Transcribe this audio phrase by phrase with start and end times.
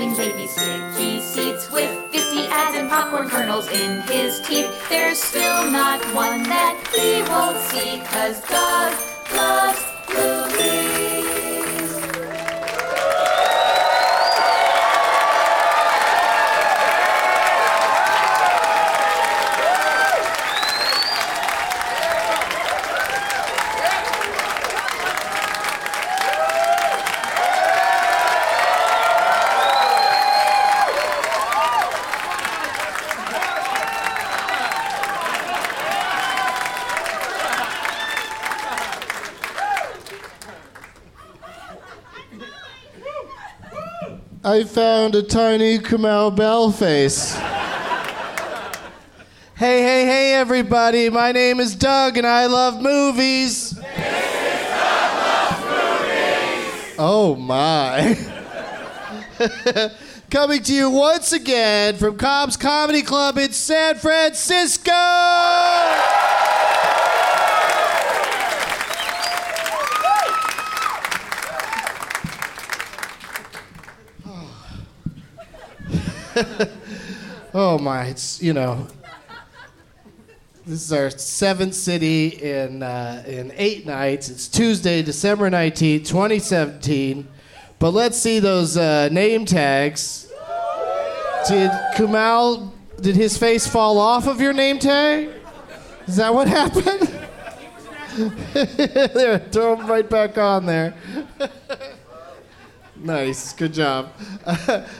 [0.00, 4.88] Screaming baby sticky seats with 50 ads and popcorn kernels in his teeth.
[4.88, 9.89] There's still not one that he won't see, cause Doug loves
[44.50, 47.36] I found a tiny Kamau Bell face.
[49.54, 51.08] hey, hey, hey, everybody.
[51.08, 53.78] My name is Doug and I love movies.
[56.98, 58.18] Oh, my.
[60.32, 65.19] Coming to you once again from Cobb's Comedy Club in San Francisco.
[77.54, 78.86] oh my, it's you know,
[80.66, 84.28] this is our seventh city in uh, in eight nights.
[84.28, 87.28] It's Tuesday, December nineteenth, twenty seventeen.
[87.78, 90.30] But let's see those uh, name tags.
[91.48, 92.70] Did Kamau?
[93.00, 95.30] Did his face fall off of your name tag?
[96.06, 97.08] Is that what happened?
[98.52, 100.94] there, throw him right back on there.
[102.96, 104.12] nice, good job.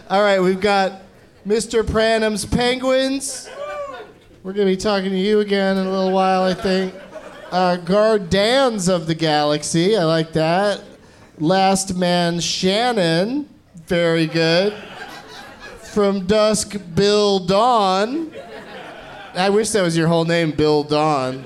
[0.09, 1.03] all right, we've got
[1.47, 1.87] Mr.
[1.87, 3.49] Pranham's Penguins.
[4.43, 6.95] We're going to be talking to you again in a little while, I think.
[7.51, 9.97] Uh, Guardians of the Galaxy.
[9.97, 10.83] I like that.
[11.39, 13.49] Last Man Shannon.
[13.87, 14.75] Very good.
[15.95, 18.33] From Dusk, Bill Dawn.
[19.35, 21.45] I wish that was your whole name, Bill Dawn.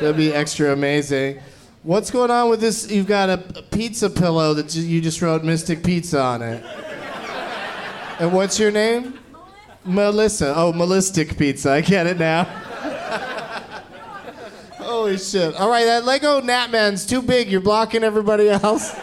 [0.00, 1.40] That'd be extra amazing.
[1.82, 2.90] What's going on with this?
[2.90, 6.64] You've got a pizza pillow that you just wrote Mystic Pizza on it.
[8.22, 9.18] And what's your name?
[9.84, 10.54] Melissa.
[10.54, 11.72] Oh, Melistic Pizza.
[11.72, 12.44] I get it now.
[14.78, 15.56] Holy shit.
[15.56, 17.50] All right, that Lego Natman's too big.
[17.50, 18.94] You're blocking everybody else.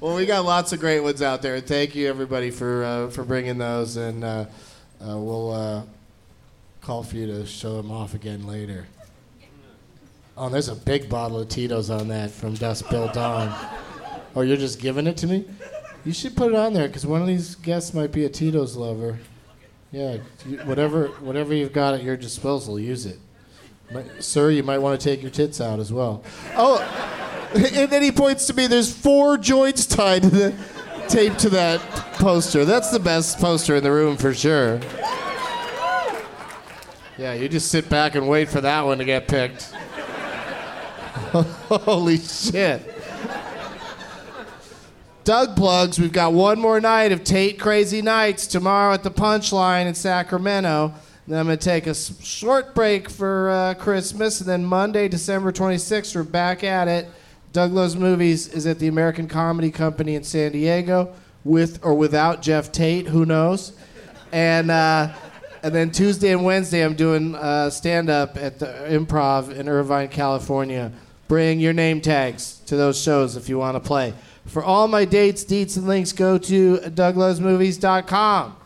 [0.00, 1.60] well, we got lots of great ones out there.
[1.60, 3.96] Thank you, everybody, for, uh, for bringing those.
[3.96, 4.46] And uh,
[5.00, 5.82] uh, we'll uh,
[6.80, 8.88] call for you to show them off again later.
[10.36, 13.54] Oh, there's a big bottle of Tito's on that from Dust Bill Dawn.
[14.34, 15.44] Oh, you're just giving it to me?
[16.04, 18.76] You should put it on there because one of these guests might be a Tito's
[18.76, 19.18] lover.
[19.92, 23.18] Yeah, you- whatever, whatever you've got at your disposal, use it.
[23.92, 26.22] Might- sir, you might want to take your tits out as well.
[26.56, 26.78] Oh,
[27.54, 28.66] and then he points to me.
[28.66, 30.54] There's four joints tied to the
[31.08, 31.80] tape to that
[32.14, 32.64] poster.
[32.64, 34.80] That's the best poster in the room for sure.
[37.18, 39.64] Yeah, you just sit back and wait for that one to get picked.
[41.32, 42.89] Holy shit.
[45.30, 49.86] Doug plugs, we've got one more night of Tate Crazy Nights tomorrow at the Punchline
[49.86, 50.92] in Sacramento.
[51.28, 55.52] Then I'm going to take a short break for uh, Christmas, and then Monday, December
[55.52, 57.08] 26th, we're back at it.
[57.52, 62.42] Doug Loves Movies is at the American Comedy Company in San Diego, with or without
[62.42, 63.72] Geoff Tate, who knows?
[64.32, 65.14] And uh,
[65.62, 70.08] and then Tuesday and Wednesday, I'm doing uh, stand up at the Improv in Irvine,
[70.08, 70.90] California.
[71.28, 74.12] Bring your name tags to those shows if you want to play.
[74.46, 78.56] For all my dates, deets, and links, go to douglovesmovies.com.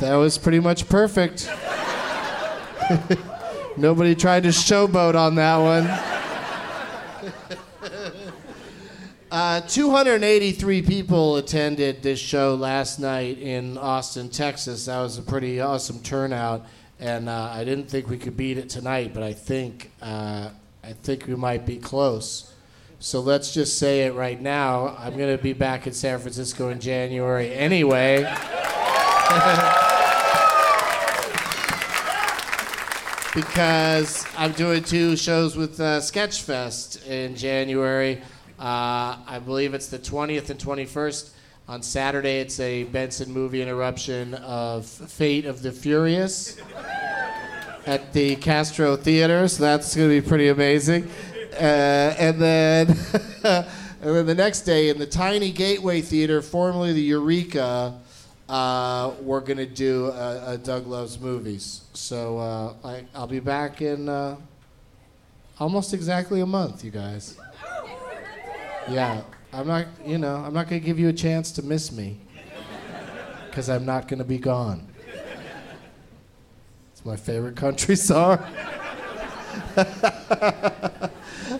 [0.00, 1.48] That was pretty much perfect.
[3.76, 5.86] Nobody tried to showboat on that one.
[9.32, 14.84] Uh, 283 people attended this show last night in Austin, Texas.
[14.84, 16.66] That was a pretty awesome turnout,
[17.02, 20.50] and uh, I didn't think we could beat it tonight, but I think uh,
[20.84, 22.54] I think we might be close.
[23.00, 24.96] So let's just say it right now.
[24.96, 28.18] I'm going to be back in San Francisco in January anyway.
[33.34, 38.22] because I'm doing two shows with uh, Sketchfest in January.
[38.60, 41.30] Uh, I believe it's the 20th and 21st.
[41.72, 46.58] On Saturday, it's a Benson movie interruption of Fate of the Furious
[47.86, 51.08] at the Castro Theater, so that's going to be pretty amazing.
[51.54, 52.88] Uh, and then,
[53.42, 53.66] and
[54.02, 57.98] then the next day in the Tiny Gateway Theater, formerly the Eureka,
[58.50, 61.84] uh, we're going to do a, a Doug Loves Movies.
[61.94, 64.36] So uh, I, I'll be back in uh,
[65.58, 67.38] almost exactly a month, you guys.
[68.90, 69.22] Yeah,
[69.54, 72.18] I'm not, you know, I'm not going to give you a chance to miss me
[73.46, 74.88] because I'm not going to be gone.
[76.92, 78.38] It's my favorite country song.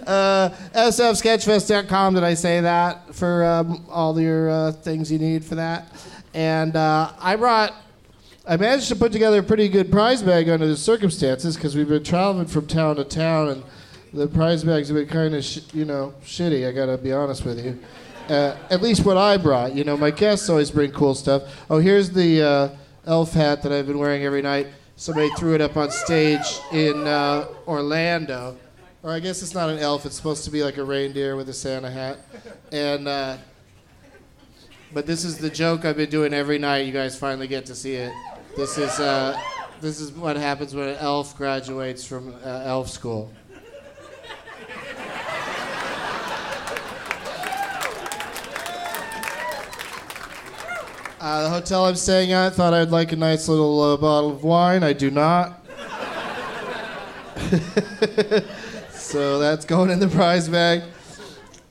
[0.07, 2.15] uh, sfsketchfest.com.
[2.15, 5.93] Did I say that for um, all your uh, things you need for that?
[6.33, 7.75] And uh, I brought.
[8.45, 11.89] I managed to put together a pretty good prize bag under the circumstances because we've
[11.89, 13.63] been traveling from town to town and
[14.13, 16.69] the prize bags have been kind of, sh- you know, shitty.
[16.69, 17.79] I gotta be honest with you.
[18.29, 19.75] Uh, at least what I brought.
[19.75, 21.43] You know, my guests always bring cool stuff.
[21.69, 22.69] Oh, here's the uh,
[23.07, 24.69] elf hat that I've been wearing every night.
[24.97, 28.57] Somebody threw it up on stage in uh, Orlando.
[29.03, 30.07] Or I guess it's not an elf.
[30.07, 32.19] It's supposed to be like a reindeer with a Santa hat.
[32.71, 33.37] And uh,
[34.95, 36.87] but this is the joke I've been doing every night.
[36.87, 38.13] You guys finally get to see it.
[38.57, 39.37] This is uh,
[39.81, 43.33] this is what happens when an elf graduates from uh, elf school.
[51.23, 54.43] Uh, the hotel I'm staying at thought I'd like a nice little uh, bottle of
[54.43, 54.83] wine.
[54.83, 55.65] I do not.
[58.91, 60.83] so that's going in the prize bag.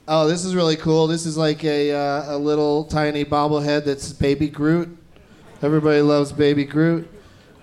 [0.08, 1.06] Oh, this is really cool.
[1.06, 4.98] This is like a, uh, a little tiny bobblehead that's Baby Groot.
[5.62, 7.10] Everybody loves Baby Groot.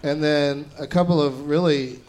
[0.03, 2.01] And then a couple of really,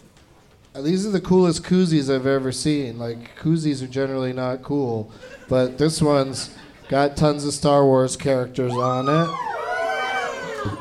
[0.76, 3.00] uh, these are the coolest koozies I've ever seen.
[3.00, 5.10] Like, koozies are generally not cool,
[5.48, 6.54] but this one's
[6.90, 9.59] got tons of Star Wars characters on it.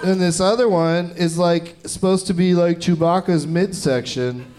[0.04, 4.52] And this other one is like supposed to be like Chewbacca's midsection.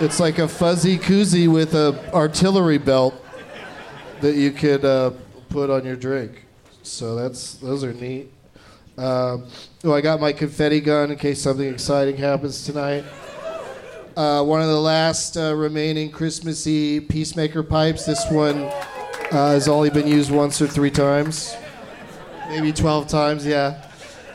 [0.00, 3.14] It's like a fuzzy koozie with a artillery belt
[4.20, 5.12] that you could uh,
[5.48, 6.44] put on your drink.
[6.82, 8.30] So that's those are neat.
[8.98, 9.46] Um,
[9.84, 13.04] oh, I got my confetti gun in case something exciting happens tonight.
[14.16, 18.06] Uh, one of the last uh, remaining Christmassy Peacemaker pipes.
[18.06, 18.70] This one uh,
[19.30, 21.54] has only been used once or three times,
[22.48, 23.44] maybe 12 times.
[23.44, 23.85] Yeah.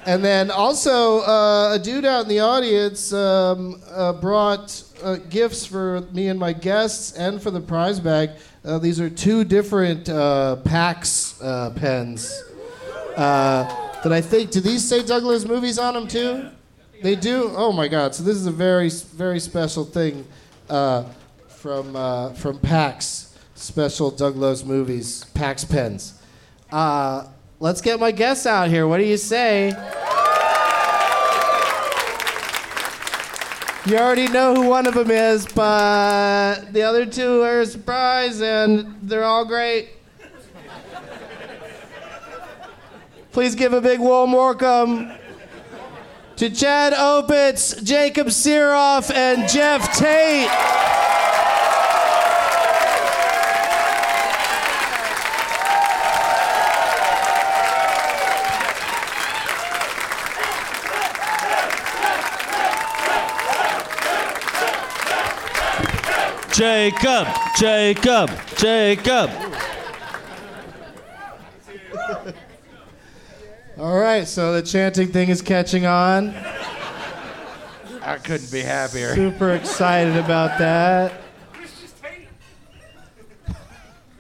[0.04, 5.64] And then also, uh, a dude out in the audience um, uh, brought uh, gifts
[5.64, 8.32] for me and my guests and for the prize bag.
[8.66, 12.44] Uh, these are two different uh, PAX uh, pens
[13.16, 16.50] that I think, do these say Doug Loves Movies on them too?
[17.04, 17.52] They do?
[17.56, 18.16] Oh my God.
[18.16, 20.26] So this is a very, very special thing
[20.68, 26.20] from, from PAX, special Doug Loves Movies, PAX pens.
[27.62, 28.88] Let's get my guests out here.
[28.88, 29.68] What do you say?
[33.86, 38.42] You already know who one of them is, but the other two are a surprise,
[38.42, 39.90] and they're all great.
[43.32, 45.12] Please give a big warm welcome
[46.38, 50.50] to Chad Opitz, Jacob Sirof, and Geoff Tate.
[66.54, 67.28] Jacob,
[67.58, 69.30] Jacob, Jacob.
[73.78, 76.36] All right, so the chanting thing is catching on.
[78.04, 79.16] I couldn't be happier.
[79.16, 81.14] Super excited about that.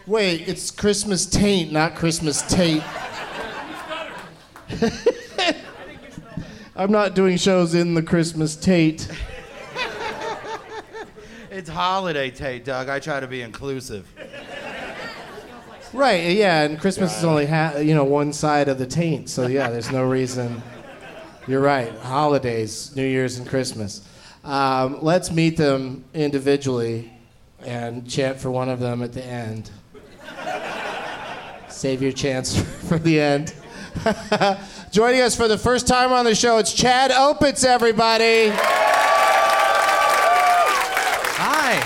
[0.08, 2.84] Wait, it's Christmas taint, not Christmas Tate.
[6.76, 9.08] I'm not doing shows in the Christmas Tate.
[11.62, 12.90] It's holiday Tate, Doug.
[12.90, 14.12] I try to be inclusive.
[15.94, 19.46] Right, yeah, and Christmas is only ha- you know one side of the taint, so
[19.46, 20.64] yeah, there's no reason.
[21.48, 21.94] You're right.
[22.00, 24.02] Holidays, New Year's and Christmas.
[24.44, 27.14] Um, let's meet them individually
[27.64, 29.70] and chant for one of them at the end.
[31.70, 33.54] Save your chance for the end.
[34.92, 38.52] Joining us for the first time on the show, it's Chad Opitz, everybody.
[41.44, 41.80] Hi.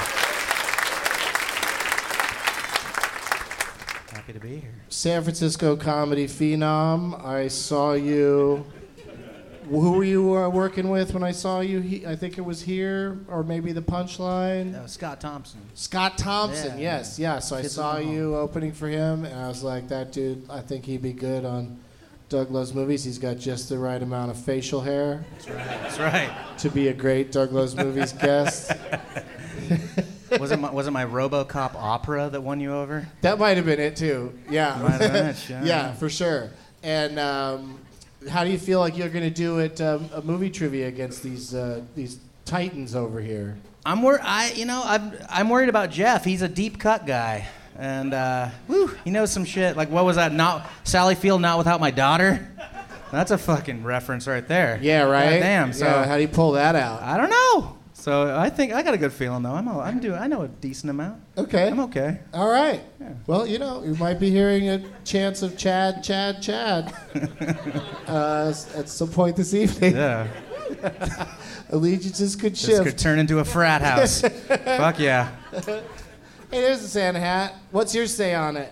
[4.11, 4.83] Happy to be here.
[5.05, 7.23] San Francisco comedy phenom.
[7.23, 8.65] I saw you.
[9.69, 11.79] Who were you uh, working with when I saw you?
[11.79, 14.89] He, I think it was here, or maybe the Punchline.
[14.89, 15.61] Scott Thompson.
[15.75, 16.79] Scott Thompson.
[16.79, 16.97] Yeah.
[16.97, 17.37] Yes, yeah.
[17.37, 20.11] So I Kids saw in the you opening for him, and I was like, that
[20.11, 20.49] dude.
[20.49, 21.77] I think he'd be good on
[22.29, 23.03] Doug Loves Movies.
[23.03, 26.35] He's got just the right amount of facial hair That's right.
[26.57, 28.71] to be a great Doug Loves Movies guest.
[30.39, 33.07] Was it my, was it my RoboCop opera that won you over?
[33.21, 34.37] That might have been it too.
[34.49, 34.79] Yeah.
[34.81, 35.63] Might have been it, yeah.
[35.63, 36.49] yeah, for sure.
[36.83, 37.79] And um,
[38.29, 41.23] how do you feel like you're going to do at um, a movie trivia against
[41.23, 43.57] these uh, these titans over here?
[43.85, 46.23] I'm wor- I you know I'm I'm worried about Geoff.
[46.25, 49.77] He's a deep cut guy, and uh, whew, he knows some shit.
[49.77, 50.33] Like what was that?
[50.33, 52.47] Not Sally Field, not without my daughter.
[53.11, 54.79] That's a fucking reference right there.
[54.81, 55.39] Yeah, right.
[55.39, 55.71] Damn.
[55.71, 57.01] So Yeah, how do you pull that out?
[57.01, 57.77] I don't know.
[58.05, 59.55] So I think I got a good feeling though.
[59.55, 61.19] I'm a, I'm doing I know a decent amount.
[61.39, 61.69] Okay.
[61.69, 62.19] I'm okay.
[62.35, 62.83] All right.
[63.25, 66.93] Well, you know, you might be hearing a chance of Chad, Chad, Chad
[68.07, 69.95] uh, at some point this evening.
[69.95, 70.27] Yeah.
[71.71, 72.83] Allegiances could This shift.
[72.83, 74.21] could turn into a frat house.
[74.47, 75.31] Fuck yeah.
[75.51, 75.81] Hey,
[76.51, 77.55] there's the Santa hat.
[77.71, 78.71] What's your say on it?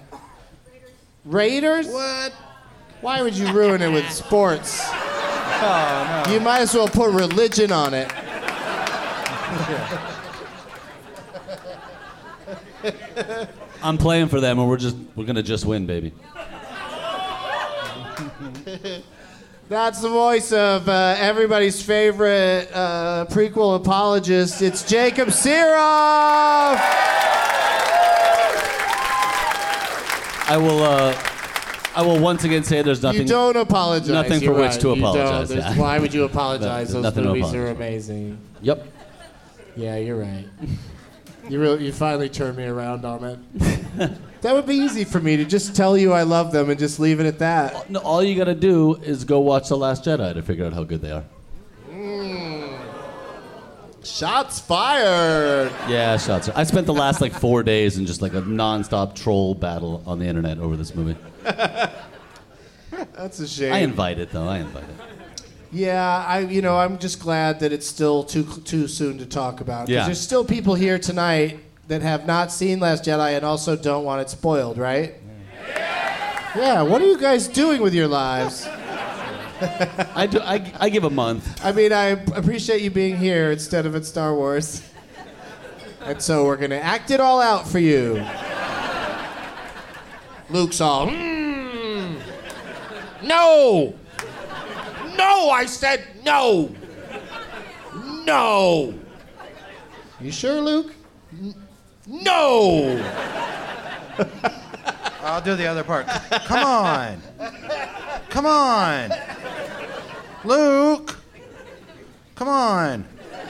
[1.25, 1.87] Raiders?
[1.87, 2.33] What?
[3.01, 4.79] Why would you ruin it with sports?
[4.85, 6.33] Oh no.
[6.33, 8.13] You might as well put religion on it.
[13.83, 16.13] I'm playing for them, and we're just we're gonna just win, baby.
[19.69, 24.61] That's the voice of uh, everybody's favorite uh, prequel apologist.
[24.61, 26.77] It's Jacob Sirof.
[30.45, 30.83] I will.
[30.83, 31.17] Uh,
[31.95, 33.21] I will once again say there's nothing.
[33.21, 34.09] You don't apologize.
[34.09, 34.81] nothing for You're which right.
[34.81, 35.77] to You apologize, yeah.
[35.77, 36.91] Why would you apologize?
[36.91, 38.37] Those movies are amazing.
[38.61, 38.87] Yep.
[39.75, 40.45] Yeah, you're right.
[41.49, 43.39] You really, you finally turned me around on it.
[44.41, 46.99] that would be easy for me to just tell you I love them and just
[46.99, 47.89] leave it at that.
[47.89, 50.83] No, all you gotta do is go watch The Last Jedi to figure out how
[50.83, 51.23] good they are.
[51.89, 52.77] Mm.
[54.03, 55.71] Shots fired.
[55.89, 56.49] Yeah, shots.
[56.49, 60.19] I spent the last like four days in just like a non-stop troll battle on
[60.19, 61.17] the internet over this movie.
[61.43, 63.73] That's a shame.
[63.73, 64.47] I invite it though.
[64.47, 65.12] I invite it.
[65.73, 69.59] Yeah, I you know I'm just glad that it's still too too soon to talk
[69.59, 69.87] about.
[69.87, 70.05] 'Cause Yeah.
[70.05, 74.21] There's still people here tonight that have not seen Last Jedi and also don't want
[74.21, 75.15] it spoiled, right?
[76.55, 76.83] Yeah.
[76.83, 78.67] What are you guys doing with your lives?
[80.15, 80.39] I do.
[80.41, 81.63] I, I give a month.
[81.65, 84.81] I mean, I appreciate you being here instead of at Star Wars.
[86.05, 88.23] And so we're gonna act it all out for you.
[90.49, 92.17] Luke's all, "Mm,
[93.23, 93.93] no,
[95.17, 96.73] No, I said no.
[98.25, 98.93] No.
[100.19, 100.93] You sure, Luke?
[102.07, 103.01] No.
[105.21, 106.07] I'll do the other part.
[106.45, 107.21] Come on.
[108.29, 109.11] Come on.
[110.43, 111.17] Luke.
[112.35, 113.05] Come on.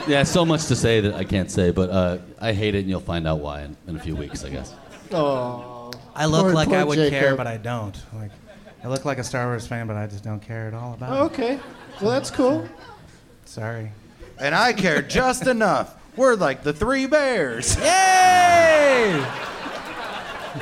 [0.06, 2.88] Yeah, so much to say that I can't say, but uh, I hate it, and
[2.90, 4.74] you'll find out why in, in a few weeks, I guess.
[5.12, 5.90] Oh.
[6.14, 7.96] I look Poor- like poor I would care, but I don't.
[8.14, 8.30] Like,
[8.84, 11.10] I look like a Star Wars fan, but I just don't care at all about
[11.10, 11.32] Oh, it.
[11.32, 11.58] okay.
[12.02, 12.68] Well, that's cool.
[13.46, 13.90] Sorry.
[14.38, 15.96] And I care just enough.
[16.16, 17.76] We're like the three bears.
[17.76, 19.24] Yay!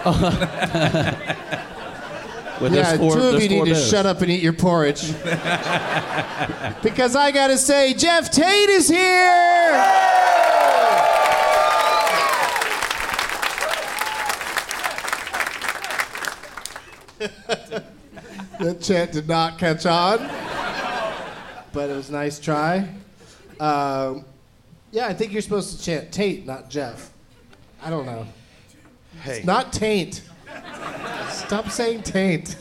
[2.60, 5.00] Well, yeah, four, two of you need four to shut up and eat your porridge.
[6.82, 9.82] because I gotta say, Geoff Tate is here!
[18.62, 20.18] that chant did not catch on,
[21.72, 22.88] but it was a nice try.
[23.58, 24.24] Um,
[24.90, 27.10] yeah, I think you're supposed to chant Tate, not Geoff.
[27.82, 28.26] I don't know.
[29.22, 29.38] Hey.
[29.38, 30.22] It's not taint.
[31.30, 32.56] Stop saying taint.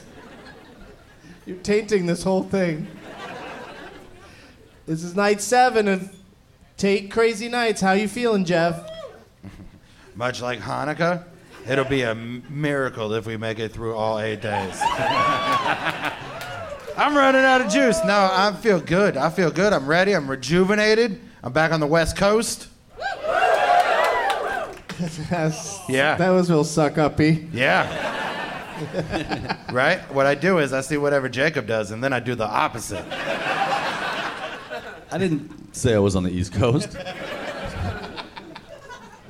[1.46, 2.88] You're tainting this whole thing.
[4.86, 6.16] This is night seven of
[6.78, 7.82] Tate Crazy Nights.
[7.82, 8.90] How you feeling, Geoff?
[10.16, 11.26] Much like Hanukkah,
[11.68, 14.78] it'll be a miracle if we make it through all eight days.
[16.98, 18.00] I'm running out of juice.
[18.06, 19.18] No, I feel good.
[19.18, 19.74] I feel good.
[19.74, 20.14] I'm ready.
[20.14, 21.20] I'm rejuvenated.
[21.44, 22.68] I'm back on the West Coast.
[25.30, 26.16] That's- Yeah.
[26.16, 27.48] That was real suck uppy.
[27.52, 28.08] Yeah.
[29.72, 30.00] right?
[30.14, 33.04] What I do is I see whatever Jacob does, and then I do the opposite.
[35.12, 36.96] I didn't say I was on the East Coast.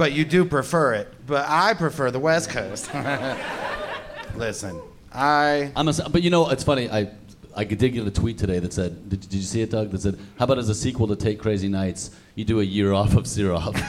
[0.01, 1.13] But you do prefer it.
[1.27, 2.89] But I prefer the West Coast.
[4.36, 4.81] Listen,
[5.13, 5.72] I.
[5.75, 6.89] I'm a, but you know, it's funny.
[6.89, 7.12] I
[7.55, 9.91] I did get a tweet today that said, did, did you see it, Doug?
[9.91, 12.93] That said, how about as a sequel to Tate Crazy Nights, you do a year
[12.93, 13.76] off of Sirof?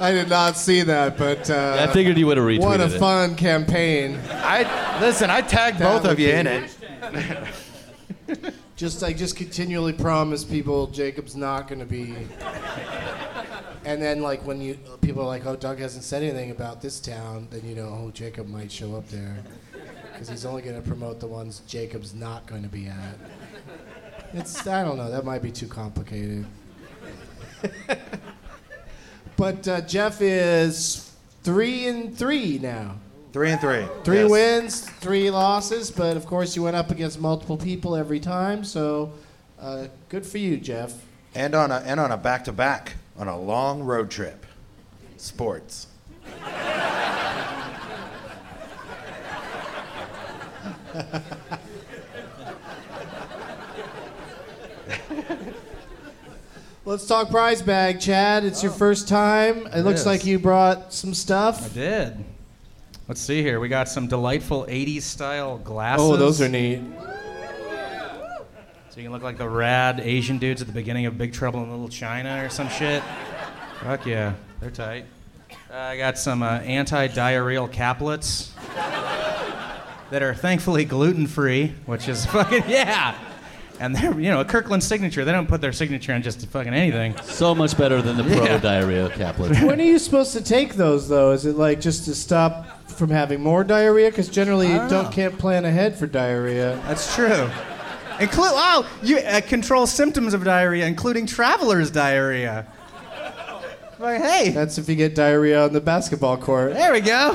[0.00, 2.60] I did not see that, but uh, I figured you would have retweeted it.
[2.60, 2.98] what a it.
[2.98, 4.18] fun campaign.
[4.30, 5.28] I listen.
[5.28, 8.54] I tagged That both of you be- in it.
[8.76, 12.14] Just I just continually promise people Jacob's not going to be.
[13.84, 16.98] And then like when you people are like, oh, Doug hasn't said anything about this
[16.98, 19.36] town, then you know, oh, Jacob might show up there,
[20.12, 23.18] because he's only going to promote the ones Jacob's not going to be at.
[24.32, 25.10] It's I don't know.
[25.10, 26.44] That might be too complicated.
[29.36, 32.96] but uh, Geoff is three and three now.
[33.34, 33.84] Three and three.
[34.04, 34.30] Three Yes.
[34.30, 38.62] wins, three losses, but of course you went up against multiple people every time.
[38.62, 39.12] So
[39.60, 40.92] uh, good for you, Geoff.
[41.34, 44.46] And on a and on a back to back on a long road trip.
[45.16, 45.88] Sports.
[56.84, 58.44] Let's talk prize bag, Chad.
[58.44, 59.66] It's your first time.
[59.66, 60.06] It, looks is.
[60.06, 61.68] like you brought some stuff.
[61.72, 62.24] I did.
[63.08, 63.60] Let's see here.
[63.60, 66.06] We got some delightful 80s style glasses.
[66.06, 66.80] Oh, those are neat.
[68.90, 71.62] So you can look like the rad Asian dudes at the beginning of Big Trouble
[71.62, 73.02] in Little China or some shit.
[73.82, 75.04] Fuck yeah, they're tight.
[75.70, 78.50] Uh, I got some uh, anti-diarrheal caplets
[80.10, 83.18] that are thankfully gluten-free, which is fucking yeah.
[83.80, 85.24] And they're you know a Kirkland signature.
[85.24, 87.16] They don't put their signature on just fucking anything.
[87.24, 88.58] so much better than the pro Yeah.
[88.58, 89.60] diarrhea caplet.
[89.62, 91.32] when are you supposed to take those, though?
[91.32, 94.10] Is it like just to stop from having more diarrhea?
[94.10, 95.10] Because generally you don't don't know.
[95.10, 96.80] can't plan ahead for diarrhea.
[96.86, 97.50] That's true.
[98.20, 102.66] Include oh, you uh, control symptoms of diarrhea, including traveler's diarrhea.
[103.98, 106.74] Like, hey, That's if you get diarrhea on the basketball court.
[106.74, 107.32] there we go.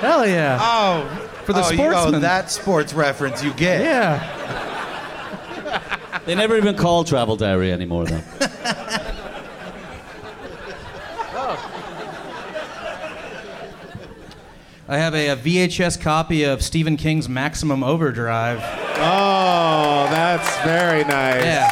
[0.00, 0.58] Hell yeah.
[0.60, 1.08] Oh,
[1.44, 2.14] For the oh, you- sportsman.
[2.16, 3.80] oh, that sports reference you get.
[3.82, 4.34] Yeah.
[6.24, 8.20] They never even call travel diarrhea anymore, though.
[14.90, 18.58] I have a, a VHS copy of Stephen King's Maximum Overdrive.
[18.96, 21.44] Oh, that's very nice.
[21.44, 21.68] Yeah.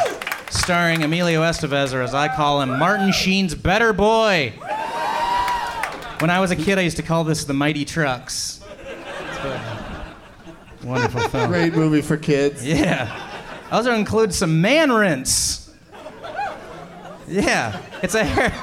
[0.49, 4.53] Starring Emilio Estevez, or as I call him, Martin Sheen's Better Boy.
[6.19, 8.61] When I was a kid, I used to call this the Mighty Trucks.
[10.83, 11.47] Wonderful film.
[11.49, 12.65] Great movie for kids.
[12.65, 13.23] Yeah.
[13.71, 15.73] Also includes some man rinse.
[17.27, 17.81] Yeah.
[18.03, 18.53] It's a hair.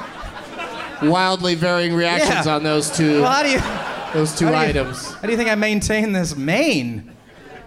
[1.11, 2.55] Wildly varying reactions Yeah.
[2.55, 3.59] on those two Well, how do you.
[4.13, 5.13] Those two how do you- items.
[5.13, 7.11] How do you think I maintain this mane?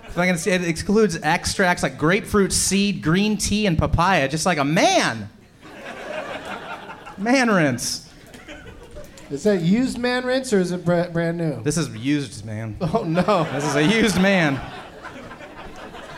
[0.06, 4.46] If I can see, it excludes extracts like grapefruit seed, green tea, and papaya, just
[4.46, 5.28] like a man.
[7.16, 8.08] Man rinse.
[9.30, 11.62] Is that used man rinse or is it bra- brand new?
[11.62, 12.76] This is used, man.
[12.80, 13.44] Oh no.
[13.52, 14.58] This is a used man.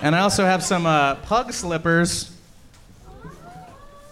[0.03, 2.31] And I also have some uh, pug slippers.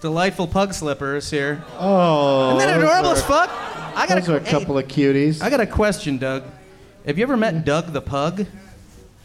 [0.00, 1.62] Delightful pug slippers here.
[1.78, 2.56] Oh.
[2.56, 3.50] Isn't that adorable as fuck?
[3.98, 5.42] I got Those are a couple of cuties.
[5.42, 6.44] I got a question, Doug.
[7.04, 8.46] Have you ever met Doug the Pug?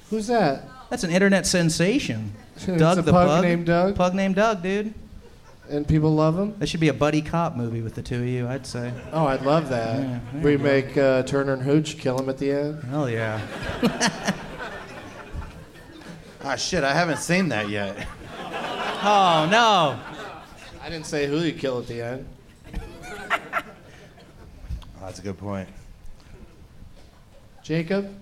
[0.10, 0.68] Who's that?
[0.90, 2.34] That's an internet sensation.
[2.56, 3.44] It's Doug a the pug Pug.
[3.44, 3.96] named Doug?
[3.96, 4.94] Pug named Doug, dude.
[5.70, 6.56] And people love him?
[6.60, 8.94] That should be a buddy cop movie with the two of you, I'd say.
[9.12, 10.00] Oh, I'd love that.
[10.02, 12.84] Yeah, we make uh, Turner and Hooch kill him at the end.
[12.84, 13.42] Hell yeah.
[16.46, 18.06] Ah, shit, I haven't seen that yet.
[19.02, 19.98] Oh, no.
[20.82, 22.26] I didn't say who you kill at the end.
[25.06, 25.68] That's a good point.
[27.62, 28.14] Jacob?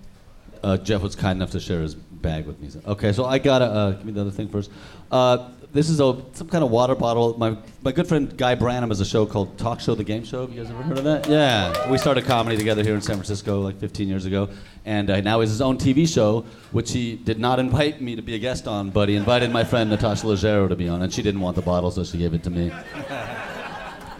[0.63, 2.69] Uh, Geoff was kind enough to share his bag with me.
[2.69, 4.69] So- Okay, so I gotta uh, give me the other thing first.
[5.11, 7.37] Uh, this is a some kind of water bottle.
[7.37, 10.41] My my good friend Guy Branum has a show called Talk Show the Game Show.
[10.41, 11.27] Have you guys ever heard of that?
[11.29, 14.49] Yeah, we started comedy together here in San Francisco like 15 years ago,
[14.85, 16.41] and uh, now he has his own TV show,
[16.71, 19.63] which he did not invite me to be a guest on, but he invited my
[19.63, 22.33] friend Natasha Leggero to be on, and she didn't want the bottle, so she gave
[22.33, 22.69] it to me.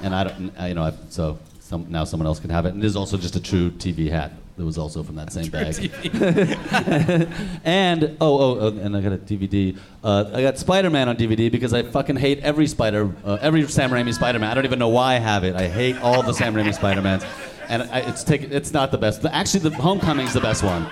[0.01, 1.37] and I don't, I- you know, I, so
[1.71, 2.73] some, now someone else can have it.
[2.73, 4.33] And it is also just a truTV hat.
[4.57, 5.89] That was also from that same bag.
[7.63, 9.77] and oh, oh, oh, and I got a DVD.
[10.03, 13.89] Uh, I got Spider-Man on DVD because I fucking hate every Spider, uh, every Sam
[13.89, 14.51] Raimi Spider-Man.
[14.51, 15.55] I don't even know why I have it.
[15.55, 17.23] I hate all the Sam Raimi Spider-Mans,
[17.69, 19.23] and I, it's take, it's not the best.
[19.25, 20.85] Actually, the Homecoming's the best one.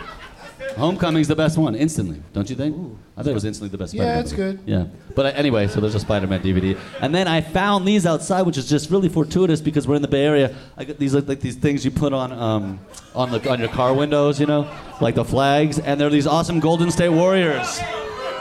[0.76, 2.76] Homecoming's the best one, instantly, don't you think?
[3.18, 3.94] I thought it was instantly the best.
[3.94, 4.58] Yeah, Spider-Man it's movie.
[4.58, 4.60] good.
[4.66, 8.44] Yeah, but uh, anyway, so there's a Spider-Man DVD, and then I found these outside,
[8.44, 10.56] which is just really fortuitous because we're in the Bay Area.
[10.78, 12.80] I got these look like these things you put on um,
[13.14, 14.70] on the on your car windows, you know,
[15.02, 17.80] like the flags, and they're these awesome Golden State Warriors,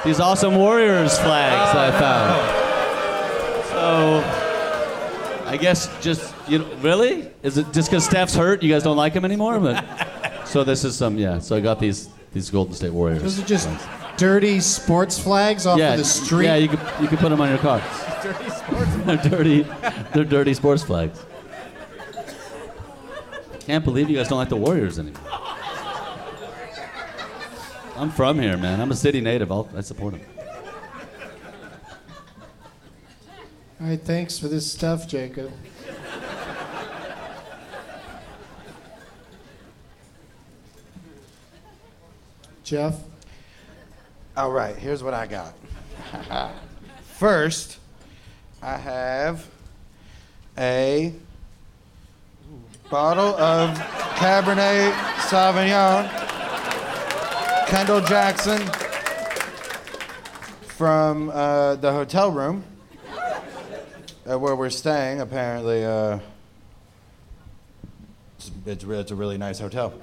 [0.05, 3.69] these awesome Warriors flags that I found.
[3.71, 8.83] So I guess just you know, really is it just because Steph's hurt, you guys
[8.83, 9.59] don't like him anymore?
[9.61, 11.39] But so this is some yeah.
[11.39, 13.23] So I got these these Golden State Warriors.
[13.23, 13.69] Those are just
[14.17, 16.47] dirty sports flags off yeah, of the street.
[16.47, 17.83] Yeah, you could you could put them on your car.
[18.23, 19.67] dirty sports they're dirty.
[20.13, 21.25] They're dirty sports flags.
[23.61, 25.23] Can't believe you guys don't like the Warriors anymore.
[27.97, 28.81] I'm from here, man.
[28.81, 29.51] I'm a city native.
[29.51, 30.23] I'll, I support them.
[33.81, 35.53] All right, thanks for this stuff, Jacob.
[42.69, 43.01] Geoff?
[44.37, 45.55] All right, here's what I got.
[47.03, 47.79] First,
[48.63, 49.47] I have
[50.59, 51.15] a
[52.91, 53.71] bottle of
[54.17, 54.93] Cabernet
[55.31, 56.11] Sauvignon,
[57.69, 58.61] Kendall Jackson,
[60.67, 62.65] from uh, the hotel room
[64.31, 65.23] uh, where we're staying.
[65.23, 66.19] Apparently, uh,
[68.37, 69.95] it's, it's, it's a really nice hotel.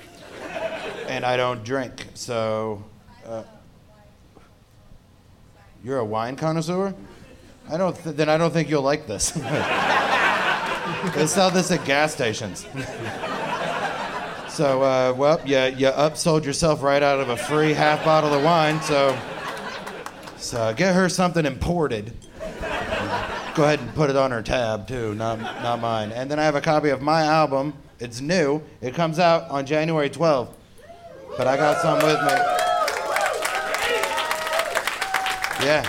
[1.08, 2.84] And I don't drink, so.
[3.26, 3.44] Uh,
[5.84, 6.96] you're a wine connoisseur?
[7.70, 7.96] I don't.
[7.96, 9.32] Th- then I don't think you'll like this.
[11.16, 12.66] they sell this at gas stations.
[14.50, 18.44] so, uh, well, you, you upsold yourself right out of a free half bottle of
[18.44, 18.82] wine.
[18.82, 19.18] So,
[20.38, 22.14] so get her something imported.
[23.56, 26.12] Go ahead and put it on her tab too, not not mine.
[26.12, 27.74] And then I have a copy of my album.
[28.00, 28.62] It's new.
[28.82, 30.50] It comes out on January 12th.
[31.38, 32.32] But I got some with me.
[35.66, 35.84] Yeah.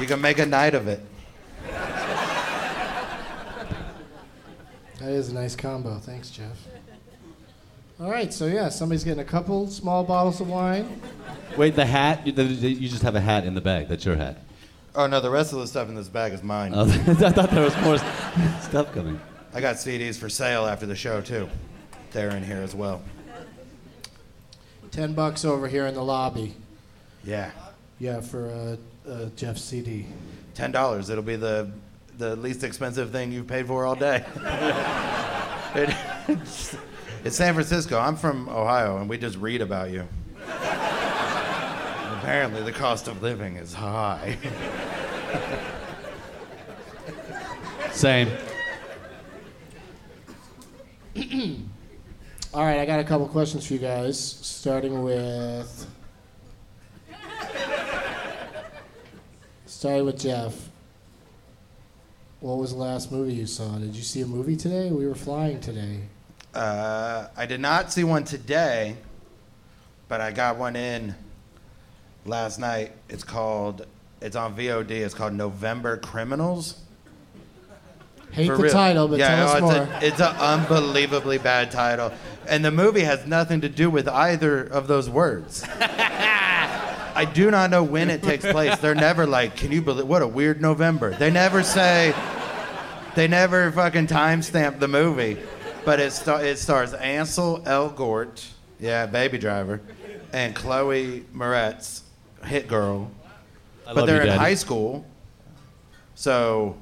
[0.00, 1.00] You can make a night of it.
[4.98, 5.98] That is a nice combo.
[5.98, 6.66] Thanks, Geoff.
[8.00, 11.00] All right, so yeah, somebody's getting a couple small bottles of wine.
[11.56, 12.26] Wait, the hat?
[12.26, 13.88] You, the, the- you just have a hat in the bag.
[13.88, 14.38] That's your hat.
[14.96, 16.72] Oh no, the rest of the stuff in this bag is mine.
[16.74, 17.98] Oh, I thought there was more
[18.62, 19.20] stuff coming.
[19.52, 21.48] I got CDs for sale after the show too.
[22.12, 23.02] They're in here as well.
[24.94, 26.54] Ten bucks over here in the lobby.
[27.24, 27.50] Yeah.
[27.98, 28.76] Yeah, for uh,
[29.10, 30.06] uh, Geoff's CD.
[30.54, 31.10] Ten dollars.
[31.10, 31.68] It'll be the
[32.16, 34.24] the least expensive thing you've paid for all day.
[35.76, 35.92] It-
[36.28, 36.76] it's,
[37.24, 37.98] it's San Francisco.
[37.98, 40.06] I'm from Ohio, and we just read about you.
[42.20, 44.38] Apparently, the cost of living is high.
[47.90, 48.30] Same.
[52.54, 55.88] All right, I got a couple questions for you guys, starting with.
[59.66, 60.68] Starting with Geoff.
[62.38, 63.76] What was the last movie you saw?
[63.78, 64.92] Did you see a movie today?
[64.92, 66.02] We were flying today.
[66.54, 68.98] Uh, I did not see one today,
[70.06, 71.16] but I got one in
[72.24, 72.92] last night.
[73.08, 73.84] It's called,
[74.20, 74.92] it's on VOD.
[74.92, 76.83] It's called November Criminals.
[78.34, 78.72] Hate For the real.
[78.72, 79.72] title, but yeah, tell us oh, more.
[79.74, 82.12] it's, a, it's an unbelievably bad title,
[82.48, 85.64] and the movie has nothing to do with either of those words.
[85.80, 88.76] I do not know when it takes place.
[88.80, 92.12] They're never like, "Can you believe what a weird November?" They never say.
[93.14, 95.38] They never fucking timestamp the movie,
[95.84, 98.44] but it sta- it stars Ansel Elgort,
[98.80, 99.80] yeah, Baby Driver,
[100.32, 102.00] and Chloe Moretz,
[102.44, 103.12] Hit Girl.
[103.86, 104.38] I but love they're you, in Daddy.
[104.40, 105.06] high school,
[106.16, 106.76] so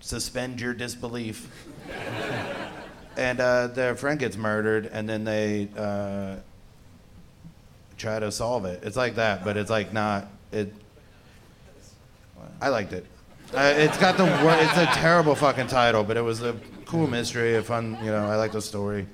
[0.00, 1.48] suspend your disbelief.
[3.16, 6.36] and uh, their friend gets murdered, and then they uh,
[7.96, 8.82] try to solve it.
[8.84, 10.72] It's like that, but it's like not it.
[12.60, 13.06] I liked it.
[13.54, 17.06] Uh, it's got the wor- it's a terrible fucking title, but it was a cool
[17.06, 17.96] mystery, a fun.
[18.02, 19.06] You know, I like the story.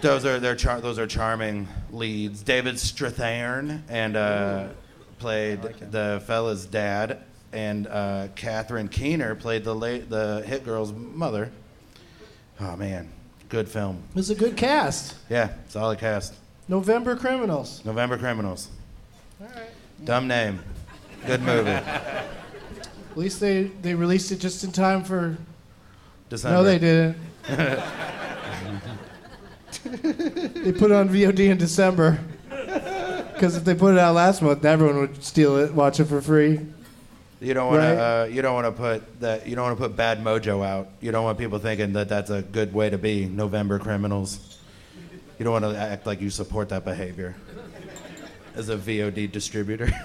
[0.00, 2.42] Those are they're char- those are charming leads.
[2.42, 4.68] David Strathairn and uh,
[5.18, 11.50] played the fella's dad, and uh, Catherine Keener played the late the hit girl's mother.
[12.60, 13.10] Oh man,
[13.48, 14.02] good film.
[14.10, 15.16] It was a good cast.
[15.28, 16.34] Yeah, solid cast.
[16.68, 17.84] November Criminals.
[17.84, 18.68] November Criminals.
[19.40, 19.70] All right.
[20.04, 20.60] Dumb name.
[21.26, 21.70] Good movie.
[21.70, 22.26] At
[23.14, 25.36] least they, they released it just in time for.
[26.28, 26.56] December.
[26.56, 27.16] No, they didn't.
[30.64, 32.18] they put it on VOD in December.
[32.48, 36.20] Because if they put it out last month, everyone would steal it, watch it for
[36.20, 36.60] free.
[37.40, 37.94] You don't want Right.
[37.94, 38.00] to.
[38.00, 39.46] Uh, you don't want to put that.
[39.46, 40.88] You don't want to put bad mojo out.
[41.00, 43.26] You don't want people thinking that that's a good way to be.
[43.26, 44.58] November criminals.
[45.38, 47.34] You don't want to act like you support that behavior.
[48.54, 49.90] As a VOD distributor.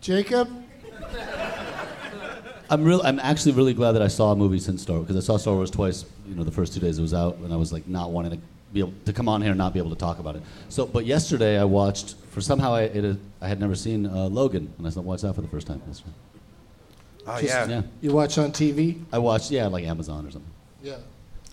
[0.00, 0.48] Jacob?
[2.68, 3.00] I'm real.
[3.04, 5.36] I'm actually really glad that I saw a movie since Star Wars because I saw
[5.36, 6.04] Star Wars twice.
[6.28, 8.32] You know, the first two days it was out, and I was like not wanting
[8.32, 8.38] to
[8.76, 10.42] be able to come on here and not be able to talk about it.
[10.68, 12.14] So, but yesterday I watched.
[12.30, 15.40] For somehow I it, I had never seen uh, Logan, and I watched that for
[15.40, 16.12] the first time yesterday.
[17.26, 17.66] Oh Just- yeah.
[17.68, 17.82] yeah.
[18.02, 19.02] You watch on TV?
[19.12, 20.50] I watched yeah, like Amazon or something.
[20.82, 20.96] Yeah.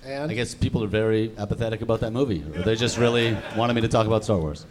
[0.05, 0.29] And?
[0.29, 3.81] I guess people are very apathetic about that movie, or they just really wanted me
[3.81, 4.65] to talk about Star Wars.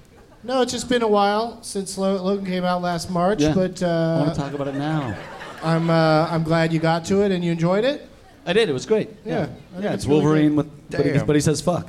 [0.45, 3.55] No, it's just been a while since Logan came out last March, Yeah.
[3.55, 5.17] but I uh, want to talk about it now.
[5.63, 8.07] I'm uh, I'm glad you got to it and you enjoyed it.
[8.45, 8.69] I did.
[8.69, 9.09] It was great.
[9.25, 10.57] Yeah, I Yeah, it's it's really Wolverine good.
[10.57, 11.89] with, but he, but he says fuck.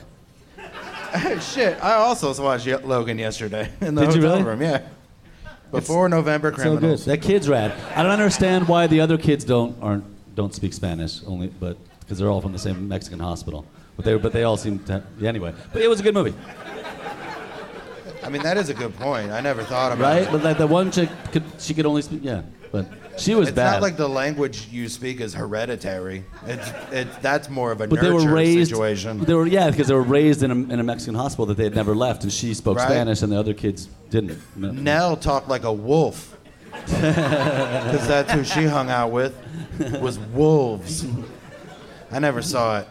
[1.41, 1.84] Shit.
[1.84, 4.43] I also watched Ye- Logan yesterday in the Did you hotel really?
[4.43, 4.62] room.
[4.62, 4.82] Yeah.
[5.71, 6.63] Before November So good.
[6.80, 7.06] criminals.
[7.06, 7.71] That kid's rad.
[7.95, 10.04] I don't understand why the other kids don't aren't
[10.36, 13.65] don't speak Spanish only, but because they're all from the same Mexican hospital.
[13.95, 15.54] But they but they all seem to yeah, anyway.
[15.71, 16.34] But it was a good movie,
[18.23, 19.32] I mean, that is a good point.
[19.32, 20.19] I never thought about it.
[20.19, 20.28] right?
[20.28, 20.32] it.
[20.32, 22.86] But like the one chick could she could only speak yeah, but
[23.17, 23.73] she was it's bad.
[23.73, 26.23] not like the language you speak is hereditary.
[26.45, 28.69] It's, it's that's more of a but they were raised.
[28.69, 29.19] situation.
[29.19, 31.63] They were yeah, because they were raised in a, in a Mexican hospital that they
[31.63, 32.88] had never left, and she spoke Right.
[32.88, 34.39] Spanish, and the other kids didn't.
[34.56, 36.38] Nell talked like a wolf.
[36.86, 39.36] Because that's who she hung out with,
[40.02, 41.06] was wolves.
[42.12, 42.88] I never saw it.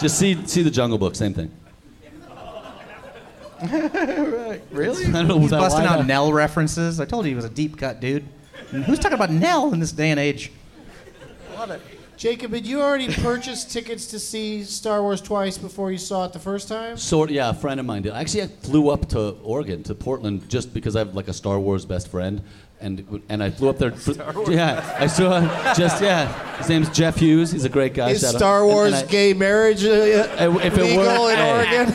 [0.00, 1.50] Just see see the Jungle Book, same thing.
[4.70, 5.04] Really?
[5.06, 7.00] I don't know He's that- busting why out that- Nell references.
[7.00, 8.24] I told you he was a deep cut dude.
[8.72, 10.50] And who's talking about Nell in this day and age?
[12.16, 16.32] Jacob, had you already purchased tickets to see Star Wars twice before you saw it
[16.32, 16.96] the first time?
[16.96, 18.12] Sort yeah, a friend of mine did.
[18.12, 21.58] Actually, I flew up to Oregon to Portland just because I have like a Star
[21.58, 22.40] Wars best friend,
[22.80, 23.92] and and I flew up there.
[24.48, 25.40] yeah, I saw
[25.74, 26.56] just yeah.
[26.58, 27.50] His name's Jeff Hughes.
[27.50, 28.10] He's a great guy.
[28.10, 28.34] Is Shout.
[28.34, 29.88] Star And- Wars and I- gay marriage uh,
[30.62, 31.50] if it legal were- in hey.
[31.50, 31.94] Oregon?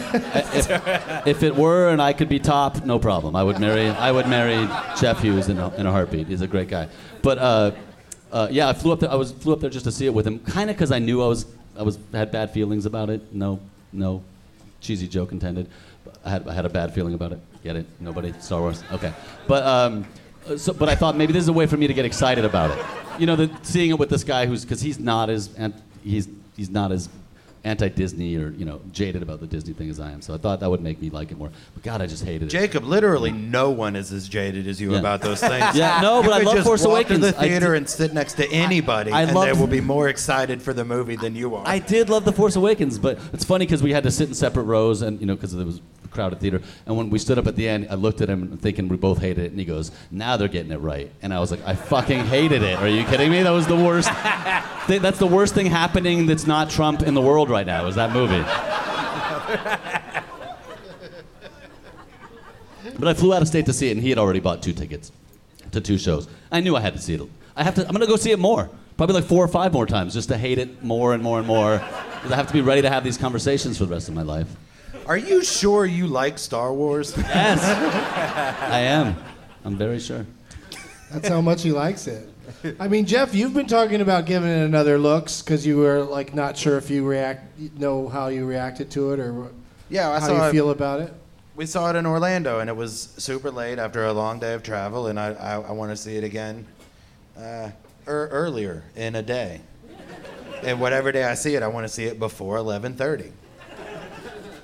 [0.53, 3.35] if, if it were and I could be top, no problem.
[3.35, 3.87] I would marry.
[3.87, 4.67] I would marry
[4.99, 6.27] Jeff Hughes in a, in a heartbeat.
[6.27, 6.87] He's a great guy.
[7.21, 7.71] But uh,
[8.31, 9.11] uh, yeah, I flew up there.
[9.11, 10.99] I was flew up there just to see it with him, kind of because I
[10.99, 11.45] knew I was
[11.77, 13.33] I was had bad feelings about it.
[13.33, 13.59] No,
[13.93, 14.23] no,
[14.81, 15.69] cheesy joke intended.
[16.25, 17.39] I had I had a bad feeling about it.
[17.63, 17.85] Get it?
[17.99, 18.33] Nobody.
[18.39, 18.83] Star Wars.
[18.91, 19.13] Okay.
[19.47, 20.05] But um,
[20.49, 22.43] Uh, so, but I thought maybe this is a way for me to get excited
[22.45, 22.83] about it.
[23.19, 26.27] You know, the, seeing it with this guy who's because he's not as ant- he's
[26.57, 27.09] he's not as
[27.65, 30.21] anti-Disney or you know jaded about the Disney thing as I am.
[30.21, 31.51] So I thought that would make me like it more.
[31.73, 32.47] But God, I just hated it.
[32.49, 34.99] Jacob, literally no one is as jaded as you Yeah.
[34.99, 35.65] about those things.
[35.75, 37.19] Yeah, no, but I love just Force walk Awakens.
[37.19, 40.07] to the theater and sit next to anybody, I and love- they will be more
[40.07, 41.67] excited for the movie than you are.
[41.67, 44.33] I did love The Force Awakens, but it's funny because we had to sit in
[44.35, 46.61] separate rows, and you know, because there was crowded theater.
[46.85, 49.19] And when we stood up at the end, I looked at him, thinking we both
[49.19, 51.75] hated it, and he goes, "Now they're getting it right." And I was like, "I
[51.75, 52.77] fucking hated it.
[52.79, 53.43] Are you kidding me?
[53.43, 54.09] That was the worst.
[54.87, 56.25] th- that's the worst thing happening.
[56.25, 57.87] That's not Trump in the world right now.
[57.87, 58.43] Is that movie?"
[62.99, 64.73] But I flew out of state to see it, and he had already bought two
[64.73, 65.11] tickets
[65.71, 66.27] to two shows.
[66.51, 67.21] I knew I had to see it.
[67.55, 67.85] I have to.
[67.85, 70.37] I'm gonna go see it more, probably like four or five more times, just to
[70.37, 71.81] hate it more and more and more.
[72.15, 74.21] Because I have to be ready to have these conversations for the rest of my
[74.21, 74.47] life.
[75.09, 77.17] Are you sure you like Star Wars?
[77.17, 79.15] Yes, I am.
[79.65, 80.23] I'm very sure.
[81.11, 82.29] That's how much he likes it.
[82.79, 86.35] I mean, Geoff, you've been talking about giving it another looks because you were like
[86.35, 89.51] not sure if you react, know how you reacted to it or
[89.89, 90.51] Yeah, I how saw you it.
[90.51, 91.11] feel about it.
[91.55, 94.61] We saw it in Orlando, and it was super late after a long day of
[94.61, 96.67] travel, and I, I, I want to see it again
[97.35, 97.71] uh,
[98.07, 99.61] er, earlier in a day.
[100.61, 103.31] And whatever day I see it, I want to see it before 11:30.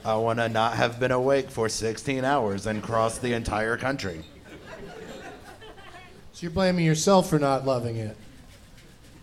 [0.05, 4.21] I want to not have been awake for 16 hours and cross the entire country.
[6.31, 8.15] So you're blaming yourself for not loving it.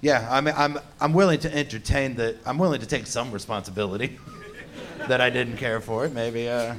[0.01, 2.37] Yeah, I'm, I'm, I'm willing to entertain the.
[2.45, 4.19] I'm willing to take some responsibility
[5.09, 6.13] that I didn't care for it.
[6.13, 6.49] Maybe.
[6.49, 6.75] Uh,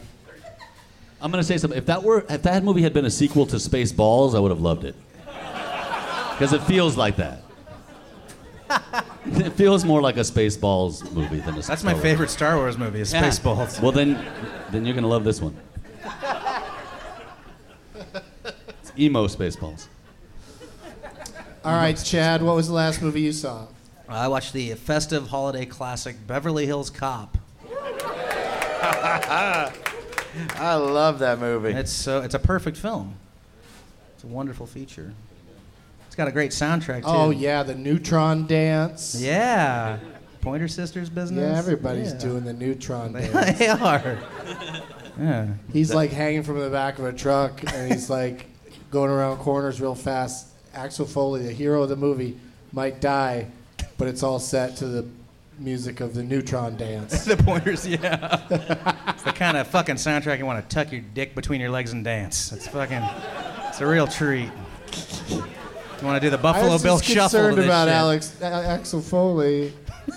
[1.21, 1.77] I'm gonna say something.
[1.77, 4.59] If that were, if that movie had been a sequel to Spaceballs, I would have
[4.59, 4.95] loved it.
[6.31, 7.41] Because it feels like that.
[9.39, 11.57] it feels more like a Spaceballs movie than a.
[11.59, 11.67] Spaceball movie.
[11.67, 12.01] That's Star my Wars.
[12.03, 13.23] favorite Star Wars movie, is Yeah.
[13.27, 13.81] Spaceballs.
[13.81, 14.23] Well then,
[14.71, 15.55] then you're gonna love this one.
[18.81, 19.87] It's emo Spaceballs.
[21.65, 23.67] All right, Chad, what was the last movie you saw?
[24.09, 27.37] I watched the festive holiday classic Beverly Hills Cop.
[30.55, 31.69] I love that movie.
[31.71, 33.15] It's so it's a perfect film.
[34.15, 35.13] It's a wonderful feature.
[36.13, 37.07] It's got a great soundtrack too.
[37.07, 39.15] Oh yeah, the Neutron Dance.
[39.19, 39.97] Yeah.
[40.41, 41.41] Pointer Sisters business.
[41.51, 42.19] Yeah, everybody's Yeah.
[42.19, 43.57] doing the Neutron Dance.
[43.57, 44.19] they are.
[45.19, 45.47] Yeah.
[45.71, 48.45] He's like hanging from the back of a truck, and he's like
[48.91, 50.49] going around corners real fast.
[50.75, 52.37] Axel Foley, the hero of the movie,
[52.73, 53.47] might die,
[53.97, 55.07] but it's all set to the
[55.57, 57.25] music of the Neutron Dance.
[57.25, 58.39] the pointers, yeah.
[59.07, 61.91] it's the kind of fucking soundtrack you want to tuck your dick between your legs
[61.91, 62.51] and dance.
[62.51, 63.01] It's fucking,
[63.67, 64.51] it's a real treat.
[66.03, 67.87] You want to do the I Buffalo was Bill just shuffle to concerned this about
[67.87, 67.95] shit.
[67.95, 69.71] Alex A- Axel Foley.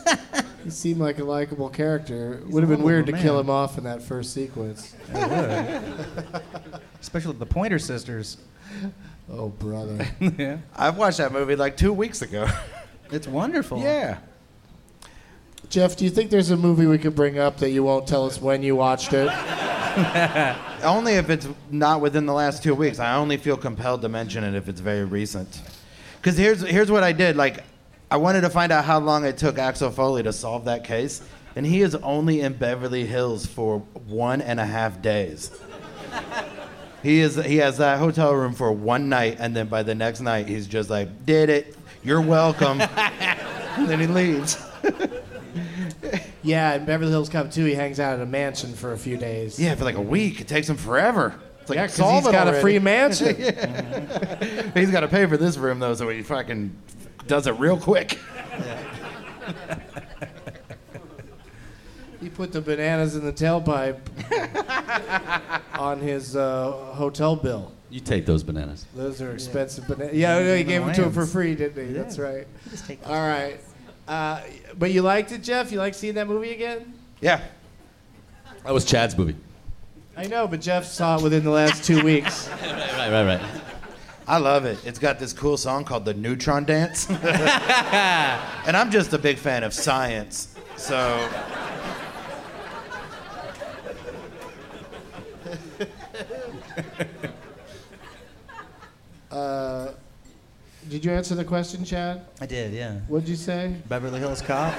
[0.65, 2.41] he seemed like a likable character.
[2.41, 3.45] It would have a been weird to lovable kill man.
[3.45, 4.97] him off in that first sequence.
[7.01, 8.39] Especially the Pointer Sisters.
[9.31, 10.05] Oh brother.
[10.37, 10.59] yeah.
[10.75, 12.49] I've watched that movie like two weeks ago.
[13.13, 13.79] It's wonderful.
[13.79, 14.19] yeah.
[15.69, 18.27] Jeff, do you think there's a movie we could bring up that you won't tell
[18.27, 19.29] us when you watched it?
[20.83, 22.99] Only if it's not within the last two weeks.
[22.99, 25.61] I only feel compelled to mention it if it's very recent.
[26.27, 27.37] Because here's here's what I did.
[27.37, 27.63] Like,
[28.11, 31.23] I wanted to find out how long it took Axel Foley to solve that case,
[31.55, 35.57] and he is only in Beverly Hills for one and a half days.
[37.05, 40.19] He is he has that hotel room for one night, and then by the next
[40.21, 41.77] night he's just like, "Did it?
[42.03, 44.61] You're welcome." and then he leaves.
[46.43, 49.17] Yeah, in Beverly Hills Cop 2, he hangs out at a mansion for a few
[49.17, 49.59] days.
[49.59, 50.41] Yeah, for like a week.
[50.41, 51.35] It takes him forever.
[51.67, 53.35] It's like Yeah, 'cause solve he's it got a free mansion.
[54.73, 56.71] He's got to pay for this room though, so he fucking
[57.27, 58.21] does it real quick.
[62.21, 63.99] He put the bananas in the tailpipe
[65.79, 67.73] on his uh, hotel bill.
[67.91, 68.87] You take those bananas.
[68.95, 70.15] Those are expensive bananas.
[70.15, 71.93] Yeah, no, he gave them to him for free, didn't he?
[71.93, 72.47] That's right.
[72.71, 73.59] Just take All right.
[74.07, 74.41] Uh,
[74.79, 75.73] but you liked it, Jeff?
[75.73, 76.95] You like seeing that movie again?
[77.21, 77.41] Yeah.
[78.65, 79.35] That was Chad's movie.
[80.17, 82.49] I know, but Jeff saw it within the last two weeks.
[82.63, 83.41] Right, right, right.
[83.41, 83.63] right.
[84.27, 84.79] I love it.
[84.85, 87.09] It's got this cool song called the Neutron Dance.
[87.11, 90.57] and I'm just a big fan of science.
[90.77, 91.29] So
[99.31, 99.93] Uh,
[100.89, 102.25] did you answer the question, Chad?
[102.41, 102.95] I did, yeah.
[103.09, 103.75] What'd you say?
[103.89, 104.73] Beverly Hills Cop.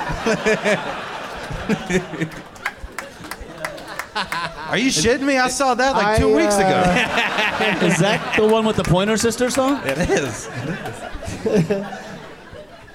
[4.68, 5.38] Are you shitting me?
[5.38, 7.86] I saw that like two I, weeks uh, ago.
[7.88, 9.82] Is that the one with the Pointer Sister song?
[9.86, 10.48] it is.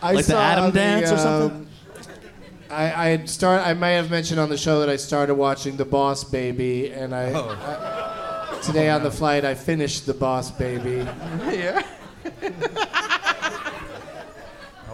[0.02, 1.58] I Like the Adam the, dance or something?
[1.58, 1.66] um,
[2.70, 3.66] I, I start.
[3.66, 7.14] I may have mentioned on the show that I started watching The Boss Baby, and
[7.14, 7.48] I, Oh.
[7.50, 11.06] I- today on the flight I finished The Boss Baby,
[11.50, 11.82] yeah.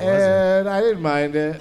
[0.00, 1.60] and I didn't mind it.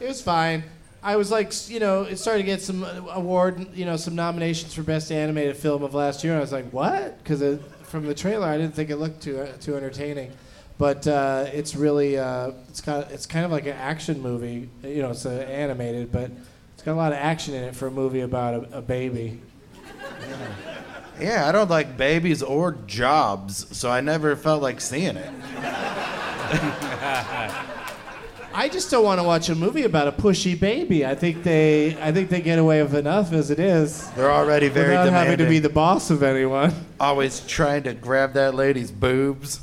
[0.00, 0.64] it was fine.
[1.02, 4.14] I was like, you know, it started to get some uh, award, you know, some
[4.14, 7.18] nominations for best animated film of last year, and I was like, what?
[7.18, 10.32] Because from the trailer, I didn't think it looked too uh, too entertaining.
[10.76, 14.70] But uh, it's really, uh, it's got, it's kind of like an action movie.
[14.82, 16.30] You know, it's uh, animated, but
[16.74, 19.42] it's got a lot of action in it for a movie about a, a baby.
[21.20, 25.30] Yeah, I don't like babies or jobs, so I never felt like seeing it.
[28.52, 31.06] I just don't want to watch a movie about a pushy baby.
[31.06, 34.10] I think they, I think they get away with enough as it is.
[34.12, 35.30] They're already very without demanding.
[35.30, 36.74] having to be the boss of anyone.
[36.98, 39.60] Always trying to grab that lady's boobs.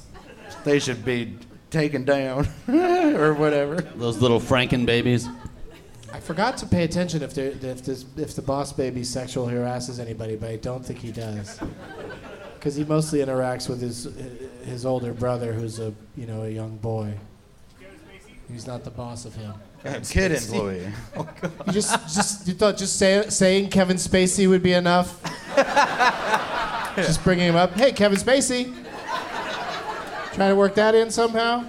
[0.64, 1.38] They should be
[1.70, 3.82] taken down or whatever.
[3.82, 5.28] Those little Franken babies.
[6.14, 10.00] I forgot to pay attention if there, if this, if the boss baby sexual harasses
[10.00, 11.60] anybody, but I don't think he does.
[12.56, 14.08] Because he mostly interacts with his
[14.64, 17.14] his older brother, who's a you know a young boy.
[18.52, 19.54] He's not the boss of him.
[20.10, 20.92] Kid employee.
[21.68, 25.22] You just just you thought just say, saying Kevin Spacey would be enough.
[26.96, 27.74] just bringing him up.
[27.74, 28.74] Hey, Kevin Spacey.
[30.34, 31.66] Trying to work that in somehow.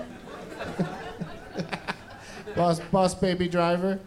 [2.56, 3.98] boss, boss, baby driver.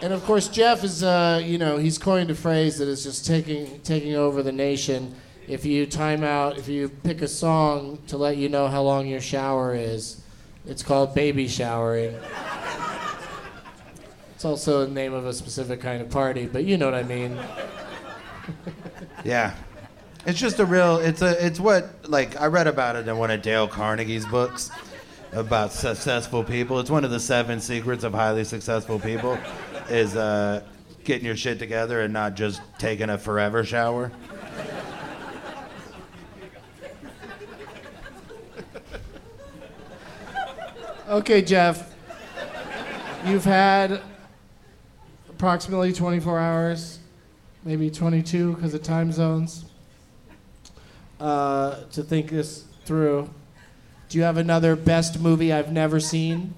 [0.00, 3.26] And of course, Jeff is, uh, you know, he's coined a phrase that is just
[3.26, 5.14] taking taking over the nation.
[5.48, 9.06] If you time out, if you pick a song to let you know how long
[9.06, 10.21] your shower is,
[10.66, 12.16] it's called baby showering.
[14.34, 17.02] It's also the name of a specific kind of party, but you know what I
[17.02, 17.38] mean.
[19.24, 19.54] Yeah.
[20.26, 23.30] It's just a real it's a it's what like I read about it in one
[23.30, 24.70] of Dale Carnegie's books
[25.32, 26.78] about successful people.
[26.80, 29.38] It's one of the seven secrets of highly successful people
[29.88, 30.62] is uh,
[31.04, 34.12] getting your shit together and not just taking a forever shower.
[41.08, 41.92] Okay, Jeff.
[43.26, 44.00] You've had
[45.28, 47.00] approximately 24 hours,
[47.64, 49.64] maybe 22 because of time zones,
[51.18, 53.28] uh, to think this through.
[54.08, 56.54] Do you have another best movie I've never seen?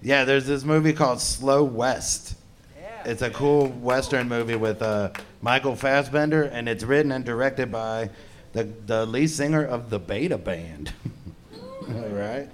[0.00, 2.36] Yeah, there's this movie called Slow West.
[2.80, 3.10] Yeah.
[3.10, 5.10] It's a cool Western movie with uh,
[5.42, 8.10] Michael Fassbender, and it's written and directed by
[8.52, 10.92] the, the lead singer of the Beta Band.
[11.88, 12.48] All right?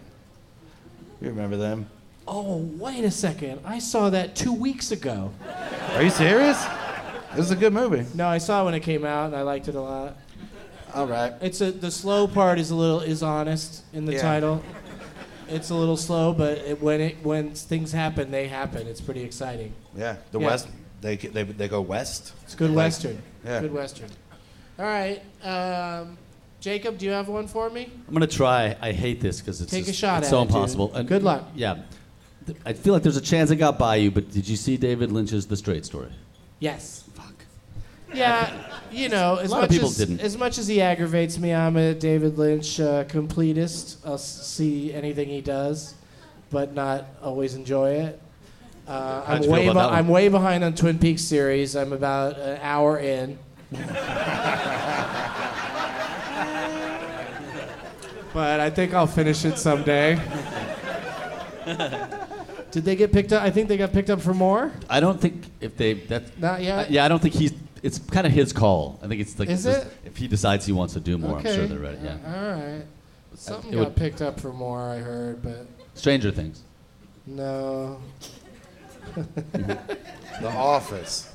[1.23, 1.89] You remember them?
[2.27, 3.61] Oh, wait a second.
[3.65, 5.31] I saw that two weeks ago.
[5.95, 6.61] Are you serious?
[7.37, 8.05] This is a good movie.
[8.15, 10.17] No, I saw it when it came out, and I liked it a lot.
[10.95, 11.33] All right.
[11.41, 14.23] It's a the slow part is a little is honest in the Yeah.
[14.23, 14.63] title.
[15.49, 18.89] It's a little slow, but it, when it when things happen, they happen.
[18.89, 19.73] It's pretty exciting.
[19.97, 20.47] Yeah, the Yeah.
[20.49, 20.69] West.
[21.01, 22.33] They, they, they go west.
[22.43, 23.23] It's a good Like- western.
[23.45, 23.61] Yeah.
[23.61, 24.09] Good western.
[24.79, 26.17] All right, um,
[26.63, 27.91] Jacob, do you have one for me?
[28.07, 28.77] I'm gonna try.
[28.81, 30.55] I hate this because it's Take a shot It's at so it, dude.
[30.55, 30.95] impossible.
[30.95, 31.45] And- Good luck.
[31.57, 31.79] Yeah,
[32.47, 34.77] Th- I feel like there's a chance it got by you, but did you see
[34.77, 36.09] David Lynch's The Straight Story?
[36.61, 37.03] Yes.
[37.15, 37.35] Fuck.
[38.15, 38.53] Yeah,
[38.93, 40.21] you know, as lot much of people as didn't.
[40.21, 43.97] as much as he aggravates me, I'm a David Lynch uh, completist.
[44.05, 45.95] I'll s- see anything he does,
[46.51, 48.21] but not always enjoy it.
[48.87, 49.99] Uh, How'd I'm you feel way about that one?
[49.99, 51.75] I'm way behind on Twin Peaks series.
[51.75, 53.39] I'm about an hour in.
[58.33, 60.19] but I think I'll finish it someday.
[62.71, 63.43] Did they get picked up?
[63.43, 64.73] I think they got picked up for more.
[64.89, 66.39] I don't think if they that.
[66.41, 66.79] Not yet?
[66.79, 67.53] Uh, yeah, I don't think he's.
[67.83, 68.99] It's kind of his call.
[69.03, 69.93] I think it's like Is just- it?
[70.07, 71.99] if he decides he wants to do more, I'm sure they're ready.
[72.03, 72.17] Yeah.
[72.27, 72.85] All right.
[73.35, 74.81] Something it got would- picked up for more.
[74.91, 76.63] I heard, but Stranger Things.
[77.27, 77.99] no.
[80.41, 81.31] The Office.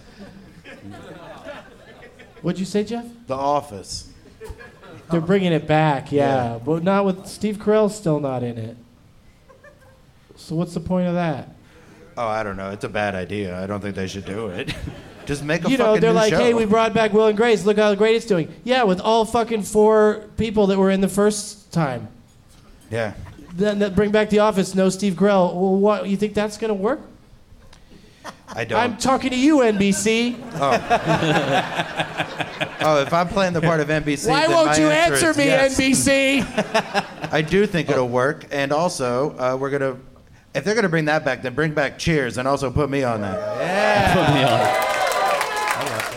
[2.42, 3.06] What'd you say, Jeff?
[3.28, 4.10] The Office.
[5.10, 5.28] They're uh-huh.
[5.28, 6.60] bringing it back, yeah, Yeah.
[6.64, 8.78] but not with Steve Carell's still not in it.
[10.36, 11.50] So what's the point of that?
[12.18, 12.72] Oh, I don't know.
[12.72, 13.62] It's a bad idea.
[13.62, 14.74] I don't think they should do it.
[15.26, 16.40] Just make a you know, they're new like, show.
[16.40, 17.66] hey, we brought back Will and Grace.
[17.66, 18.52] Look how great it's doing.
[18.64, 22.08] Yeah, with all fucking four people that were in the first time.
[22.90, 23.14] Yeah.
[23.54, 24.74] Then then bring back The Office.
[24.74, 25.54] No Steve Carell.
[25.54, 26.08] Well, what?
[26.08, 27.02] You think that's gonna work?
[28.50, 28.80] I don't.
[28.80, 30.40] I'm talking to you, NBC.
[30.56, 30.72] oh,
[32.82, 35.40] oh, if I'm playing the part of NBC, Why then won't my you answer answer
[35.40, 35.78] me, yes.
[35.80, 37.32] NBC?
[37.32, 39.98] I do think it'll work, and also uh, we're gonna.
[40.56, 43.22] If they're gonna bring that back, then bring back Cheers, and also put me on
[43.22, 43.38] that.
[43.60, 44.14] Yeah.
[44.14, 44.60] Put me on.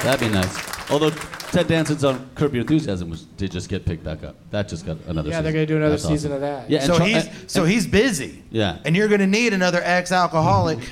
[0.04, 0.90] That'd be nice.
[0.90, 4.36] Although Ted Danson's on Curb Your Enthusiasm was, did just get picked back up.
[4.50, 5.30] That just got another.
[5.30, 5.30] Season.
[5.30, 5.44] Yeah, season.
[5.44, 6.42] they're gonna do another That's season awesome.
[6.44, 6.70] of that.
[6.70, 8.42] Yeah, so Char- he's and- so he's busy.
[8.50, 8.78] Yeah.
[8.84, 10.78] And you're gonna need another ex-alcoholic.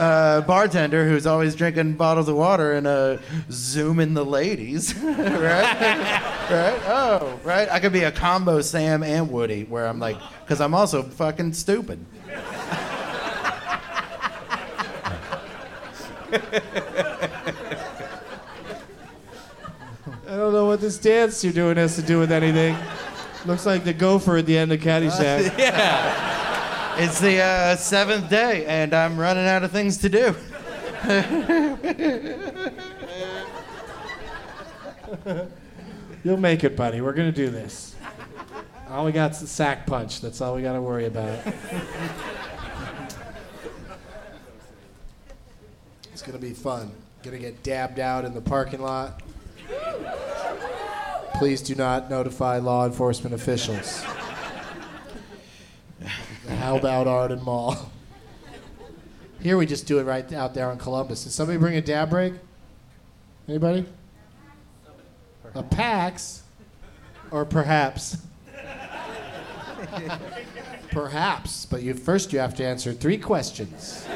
[0.00, 3.18] Uh, bartender who's always drinking bottles of water and uh,
[3.50, 5.18] zooming the ladies, right?
[5.20, 6.80] right?
[6.86, 7.68] Oh, right.
[7.68, 11.52] I could be a combo Sam and Woody, where I'm like, because I'm also fucking
[11.52, 12.02] stupid.
[16.32, 16.62] I
[20.26, 22.74] don't know what this dance you're doing has to do with anything.
[23.44, 25.54] Looks like the gopher at the end of Caddyshack.
[25.58, 26.29] yeah.
[27.02, 30.36] It's the uh, seventh day, and I'm running out of things to do.
[36.22, 37.00] You'll make it, buddy.
[37.00, 37.94] We're gonna do this.
[38.90, 40.20] All we got's the sack punch.
[40.20, 41.38] That's all we gotta worry about.
[46.12, 46.90] it's gonna be fun.
[47.22, 49.22] Gonna get dabbed out in the parking lot.
[51.36, 54.04] Please do not notify law enforcement officials.
[56.58, 57.90] How about Arden Mall?
[59.40, 61.24] Here we just do it right out there on Columbus.
[61.24, 62.34] Did somebody bring a dab break?
[63.48, 63.86] Anybody?
[65.54, 66.42] A PAX?
[67.30, 68.18] Or perhaps?
[70.90, 74.06] perhaps, but you first you have to answer three questions.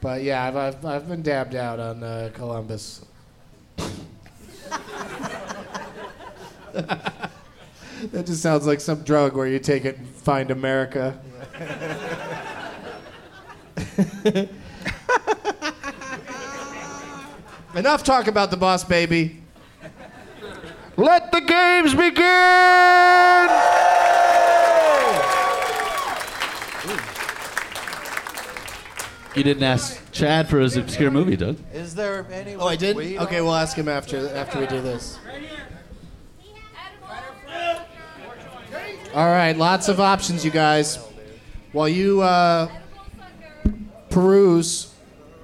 [0.00, 3.04] but yeah, I've, I've, I've been dabbed out on uh, Columbus.
[8.12, 11.18] that just sounds like some drug where you take it and find America.
[17.74, 19.42] Enough talk about the boss, baby.
[20.96, 22.24] Let the games begin!
[29.34, 31.56] You didn't ask Chad for his obscure movie, Doug.
[31.72, 32.54] Is there any?
[32.54, 32.96] Oh, I did.
[32.96, 35.18] weed Okay, we'll ask him after after we do this.
[39.14, 40.98] All right, lots of options, you guys.
[41.70, 42.68] While you uh,
[44.10, 44.92] peruse,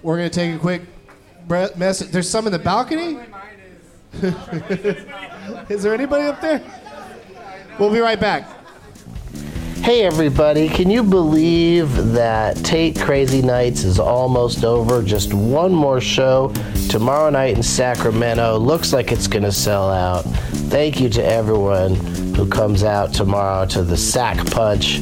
[0.03, 0.83] we're gonna take a quick
[1.77, 2.09] message.
[2.09, 3.21] There's some in the balcony.
[5.73, 6.61] Is there anybody up there?
[7.79, 8.60] We'll be right back.
[9.83, 15.03] Hey everybody, can you believe that Tate Crazy Nights is almost over?
[15.03, 16.53] Just one more show
[16.91, 18.59] tomorrow night in Sacramento.
[18.59, 20.27] Looks like it's going to sell out.
[20.69, 25.01] Thank you to everyone who comes out tomorrow to the Sack Punch.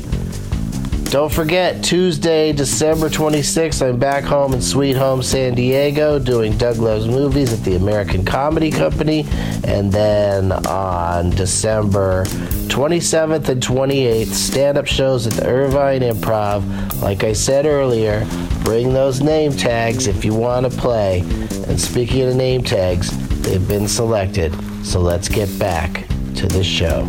[1.11, 6.77] Don't forget, Tuesday, December 26th, I'm back home in Sweet Home San Diego doing Doug
[6.77, 9.25] Loves Movies at the American Comedy Company.
[9.65, 12.25] And then on December
[12.67, 17.01] 27th and 28th, stand up shows at the Irvine Improv.
[17.01, 18.27] Like I said earlier,
[18.63, 21.21] bring those name tags if you want to play.
[21.21, 24.55] And speaking of name tags, they've been selected.
[24.85, 27.09] So let's get back to the show.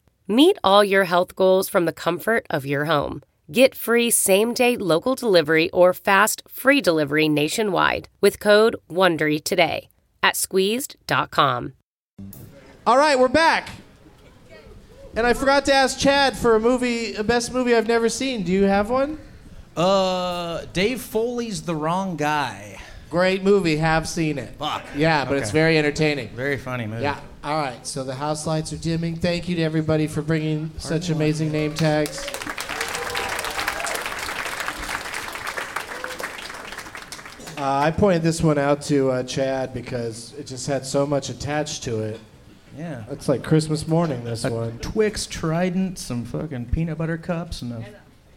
[0.31, 3.21] Meet all your health goals from the comfort of your home.
[3.51, 9.89] Get free same day local delivery or fast free delivery nationwide with code WONDERY today
[10.23, 11.73] at squeezed.com.
[12.87, 13.71] All right, we're back.
[15.17, 18.43] And I forgot to ask Chad for a movie, a best movie I've never seen.
[18.43, 19.19] Do you have one?
[19.75, 22.79] Uh, Dave Foley's The Wrong Guy.
[23.11, 23.75] Great movie.
[23.75, 24.55] Have seen it.
[24.57, 24.83] Fuck.
[24.95, 26.29] Yeah, but it's very entertaining.
[26.29, 27.03] Very funny movie.
[27.03, 27.19] Yeah.
[27.43, 27.85] All right.
[27.85, 29.17] So the house lights are dimming.
[29.17, 32.25] Thank you to everybody for bringing such amazing name tags.
[37.57, 41.29] Uh, I pointed this one out to uh, Chad because it just had so much
[41.29, 42.19] attached to it.
[42.75, 43.03] Yeah.
[43.11, 44.23] It's like Christmas morning.
[44.23, 44.79] This A one.
[44.79, 47.85] Twix Trident, some fucking peanut butter cups, and a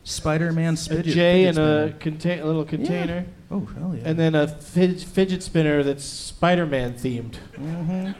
[0.02, 1.04] Spider-Man A spidget.
[1.04, 1.98] J fidget and a, spinner.
[2.00, 3.24] contain- a little container.
[3.50, 4.08] Oh hell yeah.
[4.08, 7.36] And then a fid- fidget spinner that's Spider-Man themed.
[7.54, 8.12] Mm-hmm.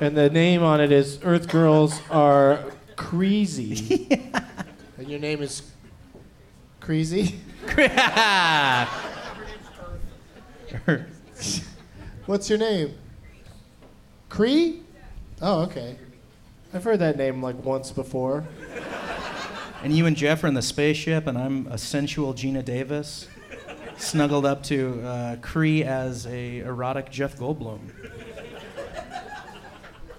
[0.00, 2.64] And the name on it is Earth Girls Are
[2.96, 4.08] Crazy.
[4.98, 5.62] and your name is
[6.80, 7.38] Crazy?
[12.26, 12.94] What's your name?
[14.28, 14.82] Cree?
[15.40, 15.96] Oh, okay.
[16.72, 18.44] I've heard that name like once before.
[19.82, 23.26] And you and Jeff are in the spaceship, and I'm a sensual Geena Davis,
[24.02, 27.80] snuggled up to uh, Cree as a erotic Jeff Goldblum.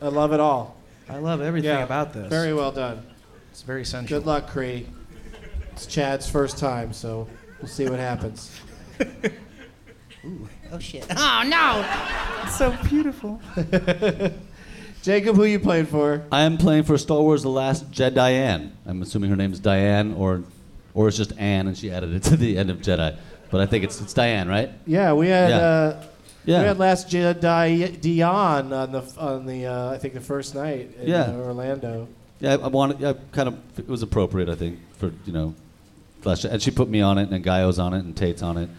[0.01, 0.75] I love it all.
[1.09, 2.27] I love everything Yeah, about this.
[2.29, 3.05] Very well done.
[3.51, 4.19] It's very sensual.
[4.19, 4.87] Good luck, Cree.
[5.73, 7.27] It's Chad's first time, so
[7.61, 8.59] we'll see what happens.
[10.71, 11.05] Oh shit!
[11.09, 11.85] Oh no!
[12.43, 13.41] It's so beautiful.
[15.03, 16.23] Jacob, who you playing for?
[16.31, 18.15] I am playing for Star Wars: The Last Jedi.
[18.15, 18.75] Diane.
[18.85, 20.43] I'm assuming her name is Diane, or,
[20.93, 23.17] or it's just Anne, and she added it to the end of Jedi.
[23.53, 24.71] But I think it's it's Diane, right?
[24.87, 25.57] Yeah, we had Yeah.
[25.57, 26.03] uh,
[26.43, 26.61] Yeah.
[26.61, 30.89] we had Last Jedi Dion on the on the uh, I think the first night
[30.99, 31.25] in Yeah.
[31.25, 32.07] uh, Orlando.
[32.39, 33.03] Yeah, I wanted.
[33.05, 33.55] I kind of.
[33.77, 35.53] It was appropriate, I think, for you know,
[36.21, 36.43] Flash.
[36.45, 38.69] And she put me on it, and Gaio's on it, and Tate's on it,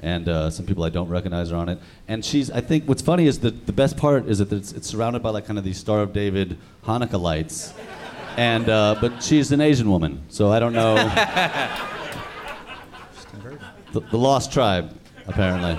[0.00, 1.78] and uh, some people I don't recognize are on it.
[2.08, 2.50] And she's.
[2.50, 5.28] I think what's funny is that the best part is that it's, it's surrounded by
[5.28, 6.56] like kind of these Star of David
[6.86, 7.74] Hanukkah lights,
[8.38, 10.96] and uh, but she's an Asian woman, so I don't know.
[13.92, 15.78] the, the Lost Tribe, apparently,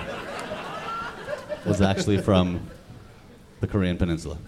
[1.66, 2.60] was actually from
[3.60, 4.38] the Korean Peninsula.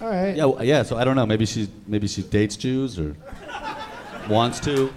[0.00, 0.36] All right.
[0.36, 0.82] Yeah, w- yeah.
[0.82, 1.26] So I don't know.
[1.26, 3.16] Maybe she maybe she dates Jews or
[4.28, 4.92] wants to.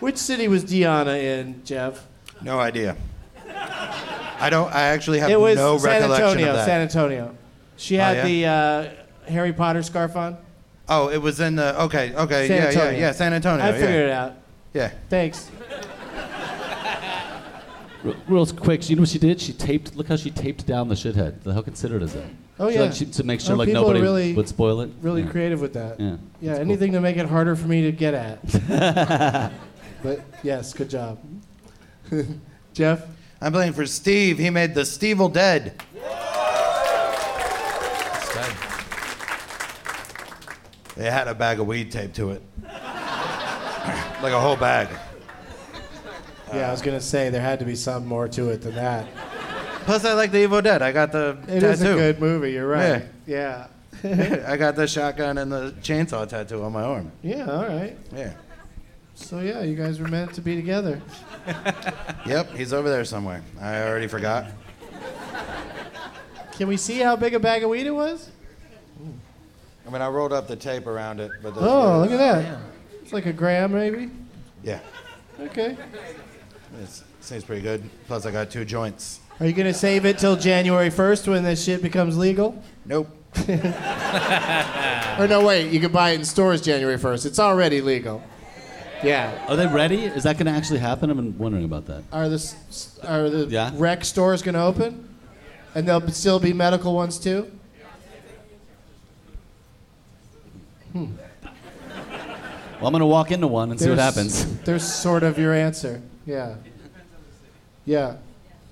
[0.00, 2.06] Which city was Deanna in, Jeff?
[2.42, 2.96] No idea.
[4.38, 4.72] I don't.
[4.72, 6.50] I actually have it was no San recollection Antonio.
[6.50, 6.66] of that.
[6.66, 7.36] San Antonio.
[7.76, 8.24] She Oh, had yeah?
[8.24, 8.46] the
[9.26, 10.36] uh, Harry Potter scarf on.
[10.88, 11.80] Oh, it was in the.
[11.82, 13.00] Okay, okay, San yeah, yeah, Antonio.
[13.00, 13.12] yeah.
[13.12, 13.64] San Antonio.
[13.64, 13.72] I yeah.
[13.74, 14.32] figured it out.
[14.72, 14.90] Yeah.
[15.08, 15.50] Thanks.
[18.04, 19.40] R- real quick, you know what she did?
[19.40, 19.96] She taped.
[19.96, 21.42] Look how she taped down the shithead.
[21.42, 22.24] The how considered is that?
[22.58, 22.82] Oh She, yeah.
[22.82, 24.90] like, she- to make sure Oh, like people are nobody really, would spoil it.
[25.02, 25.30] Really Yeah.
[25.30, 25.98] creative with that.
[26.00, 26.16] Yeah.
[26.40, 26.54] Yeah.
[26.54, 28.40] Anything to make it harder for me to get at.
[30.02, 31.18] but yes, good job.
[32.74, 33.02] Jeff.
[33.40, 34.38] I'm playing for Steve.
[34.38, 35.82] He made the Stevel Dead.
[40.96, 42.42] It had a bag of weed taped to it.
[44.22, 44.88] like a whole bag.
[46.54, 49.06] Yeah, I was gonna say there had to be some more to it than that.
[49.84, 50.80] Plus, I like the Evil Dead.
[50.82, 51.66] I got the It tattoo.
[51.68, 52.52] is a good movie.
[52.52, 53.04] You're right.
[53.26, 53.66] Yeah.
[54.04, 57.12] I got the shotgun and the chainsaw tattoo on my arm.
[57.22, 57.50] Yeah.
[57.50, 57.96] All right.
[58.14, 58.32] Yeah.
[59.14, 61.00] So yeah, you guys were meant to be together.
[62.26, 63.40] Yep, he's over there somewhere.
[63.60, 64.46] I already forgot.
[66.52, 68.30] Can we see how big a bag of weed it was?
[69.86, 72.38] I mean, I rolled up the tape around it, but that's Oh, what look at
[72.38, 72.44] is.
[72.44, 72.58] that.
[73.02, 74.10] It's like a gram, maybe.
[74.64, 74.80] Yeah,
[75.40, 75.76] Okay.
[76.82, 77.82] it seems pretty good.
[78.08, 79.20] Plus, I got two joints.
[79.38, 82.60] Are you gonna save it till January 1st when this shit becomes legal?
[82.84, 83.08] Nope.
[85.18, 85.70] Or no, wait.
[85.72, 87.24] You can buy it in stores January 1st.
[87.26, 88.22] It's already legal.
[89.02, 89.32] Yeah.
[89.48, 90.04] Are they ready?
[90.04, 91.08] Is that going to actually happen?
[91.10, 92.02] I've been wondering about that.
[92.12, 93.70] Are the s- are the Yeah.
[93.76, 95.08] rec stores gonna open?
[95.74, 97.50] And there'll still be medical ones too.
[100.96, 101.12] Hmm.
[102.76, 104.44] Well, I'm going to walk into one and see what happens.
[104.64, 106.00] There's sort of your answer.
[106.24, 106.56] Yeah.
[107.84, 108.16] Yeah.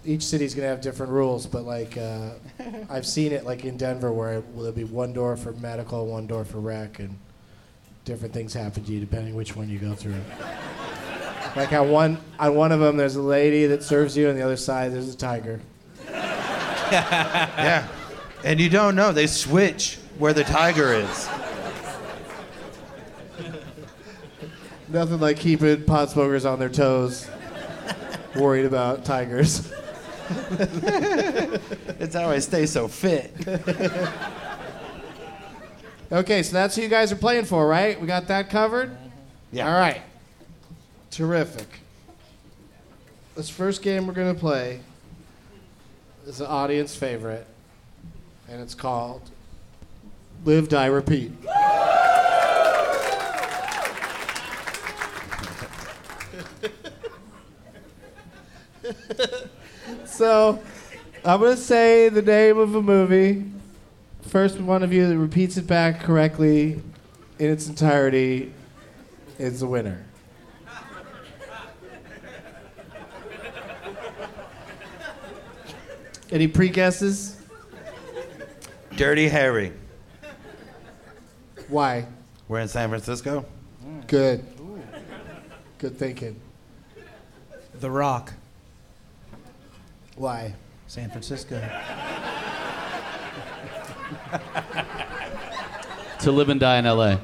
[0.06, 2.32] Each city's gonna have different rules, but like uh,
[2.90, 6.26] I've seen it like in Denver where it, there'll be one door for medical, one
[6.26, 7.18] door for rec, and
[8.04, 10.20] different things happen to you depending which one you go through.
[11.56, 14.42] like on one on one of them, there's a lady that serves you, and the
[14.42, 15.58] other side there's a tiger.
[16.10, 17.88] yeah.
[18.44, 19.10] And you don't know.
[19.10, 21.28] They switch where the tiger is.
[24.94, 27.28] Nothing like keeping pot smokers on their toes,
[28.36, 29.72] worried about tigers.
[30.52, 33.34] it's how I stay so fit.
[36.12, 38.00] Okay, so that's who you guys are playing for, right?
[38.00, 38.96] We got that covered?
[39.50, 39.66] Yeah.
[39.66, 40.02] All right.
[41.10, 41.66] Terrific.
[43.34, 44.80] This first game we're going to play
[46.24, 47.46] is an audience favorite,
[48.48, 49.28] and it's called
[50.44, 51.32] Live, Die, Repeat.
[60.04, 60.62] so,
[61.24, 63.44] I'm going to say the name of a movie.
[64.22, 66.82] First one of you that repeats it back correctly
[67.38, 68.52] in its entirety
[69.38, 70.04] is the winner.
[76.30, 77.36] Any pre guesses?
[78.96, 79.72] Dirty Harry.
[81.68, 82.06] Why?
[82.48, 83.44] We're in San Francisco.
[84.06, 84.44] Good.
[85.78, 86.40] Good thinking.
[87.80, 88.32] The Rock.
[90.16, 90.54] Why?
[90.86, 91.60] San Francisco.
[96.20, 97.18] to live and die in L.A.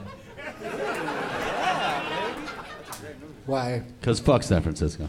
[3.47, 3.83] Why?
[4.01, 5.09] Because fuck San Francisco.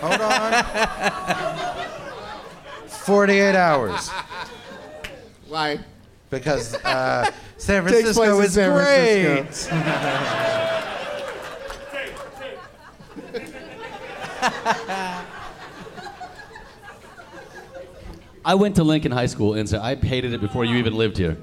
[0.00, 0.64] Hold on.
[2.88, 4.10] 48 hours.
[5.48, 5.78] Why?
[6.30, 9.44] Because uh, San Francisco is San great.
[9.44, 10.90] Francisco.
[18.44, 21.16] I went to Lincoln High School and said I hated it before you even lived
[21.16, 21.38] here.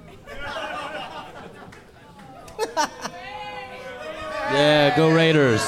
[4.52, 5.64] yeah, go Raiders.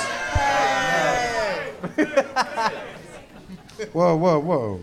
[3.93, 4.79] whoa, whoa, whoa.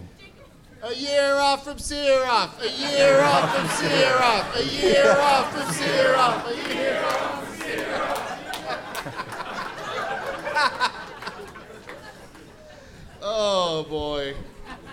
[0.83, 2.61] A year off from Sirof.
[2.61, 4.57] A year off from Sirof.
[4.57, 6.51] A year off from Sirof.
[6.51, 7.47] A year off
[10.83, 10.93] from
[13.23, 14.35] Oh boy.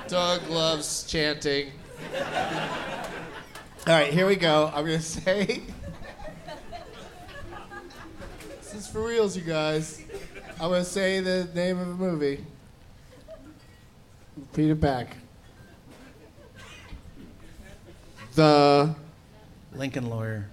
[0.07, 1.71] Doug loves chanting.
[2.13, 4.71] All right, here we go.
[4.73, 5.61] I'm going to say.
[8.59, 10.03] this is for reals, you guys.
[10.59, 12.43] I'm gonna say the name of a movie.
[14.36, 15.15] Repeat it back.
[18.34, 18.95] The
[19.73, 20.49] Lincoln Lawyer.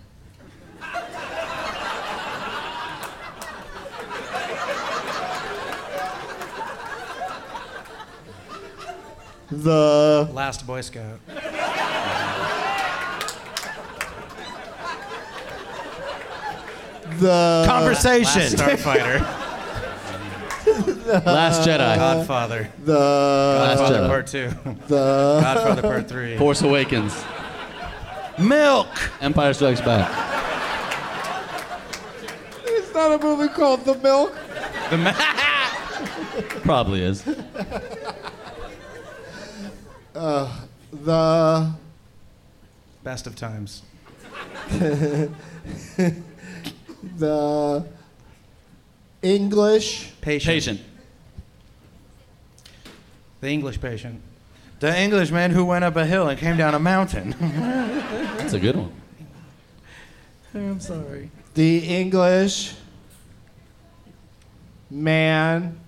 [9.63, 11.19] The Last Boy Scout.
[17.19, 18.43] the Conversation.
[18.43, 19.21] Last Starfighter.
[21.27, 21.97] Last Jedi.
[21.97, 22.69] Godfather.
[22.85, 24.09] the Godfather Jedi.
[24.09, 24.49] Part Two.
[24.89, 26.37] the Godfather Part Three.
[26.39, 27.25] Force Awakens.
[28.39, 28.89] Milk.
[29.21, 30.11] Empire Strikes Back.
[32.65, 34.35] It's not a movie called The Milk.
[34.91, 35.13] The ma-
[36.63, 37.23] Probably is.
[40.15, 41.73] The
[43.03, 43.83] Best of times.
[47.19, 47.85] the
[49.21, 50.55] English Patient.
[50.55, 50.81] Patient.
[53.41, 54.23] The English Patient.
[54.81, 57.35] The Englishman who went up a hill and came down a mountain.
[58.39, 58.93] That's a good one.
[60.55, 61.31] I'm sorry.
[61.55, 62.75] the English
[64.89, 65.81] man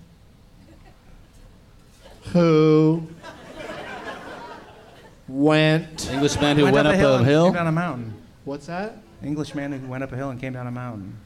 [2.33, 3.07] who
[5.27, 7.45] went Englishman who went, up, a hill, and hill.
[7.45, 8.13] Came down a mountain.
[8.45, 8.97] what's that?
[9.23, 11.17] Englishman who went up a hill and came down a mountain.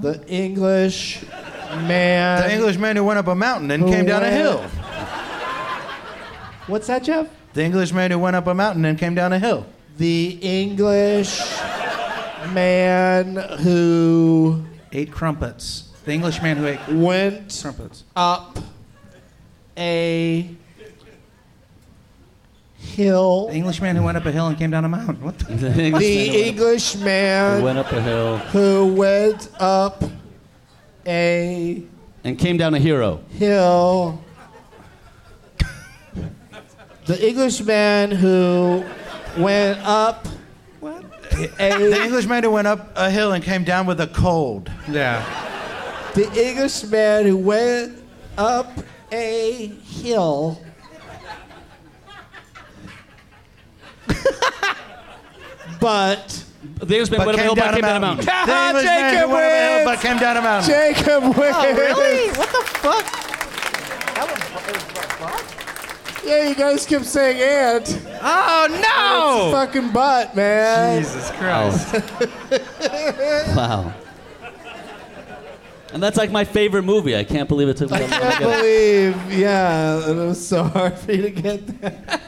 [0.00, 1.24] The English
[1.86, 4.62] man The Englishman who went up a mountain and came down a hill.
[6.66, 7.28] What's that, Jeff?
[7.52, 9.66] The Englishman who went up a mountain and came down a hill.
[9.98, 11.40] The English
[12.52, 14.64] man who
[14.96, 15.88] Ate crumpets.
[16.04, 18.04] The Englishman who ate went crumpets.
[18.14, 18.58] up
[19.76, 20.48] a
[22.84, 23.48] hill.
[23.48, 25.20] The Englishman who went up a hill and came down a mountain.
[25.22, 25.44] What the?
[25.56, 30.04] The Englishman The who went up- man went up a hill who went up
[31.06, 31.82] a
[32.24, 33.20] and came down a hero.
[33.30, 34.20] hill.
[37.06, 38.82] The Englishman who
[39.36, 40.26] went up
[40.80, 44.70] The a Englishman who went up a hill and came down with a cold.
[44.90, 45.22] Yeah.
[46.14, 47.98] the Englishman who went
[48.38, 48.70] up
[49.12, 50.58] a hill.
[55.80, 56.44] but
[56.80, 58.26] The Englishman went up a hill, but came down a mountain.
[58.30, 59.84] Ah, the Englishman Jacob who went up a hill wins.
[59.84, 60.70] but came down a mountain.
[60.70, 61.78] Jacob oh, wins.
[61.78, 62.28] Really?
[62.38, 63.20] What the fuck?
[66.24, 67.84] Yeah, you guys kept saying and.
[68.22, 69.50] Oh It's no!
[69.52, 71.02] fucking butt, man.
[71.02, 71.94] Jesus Christ.
[73.54, 73.92] Wow.
[75.92, 77.14] And that's like my favorite movie.
[77.16, 79.14] I can't believe it took me I that long can't to get it.
[79.14, 82.20] believe, yeah, it was so hard for you to get that.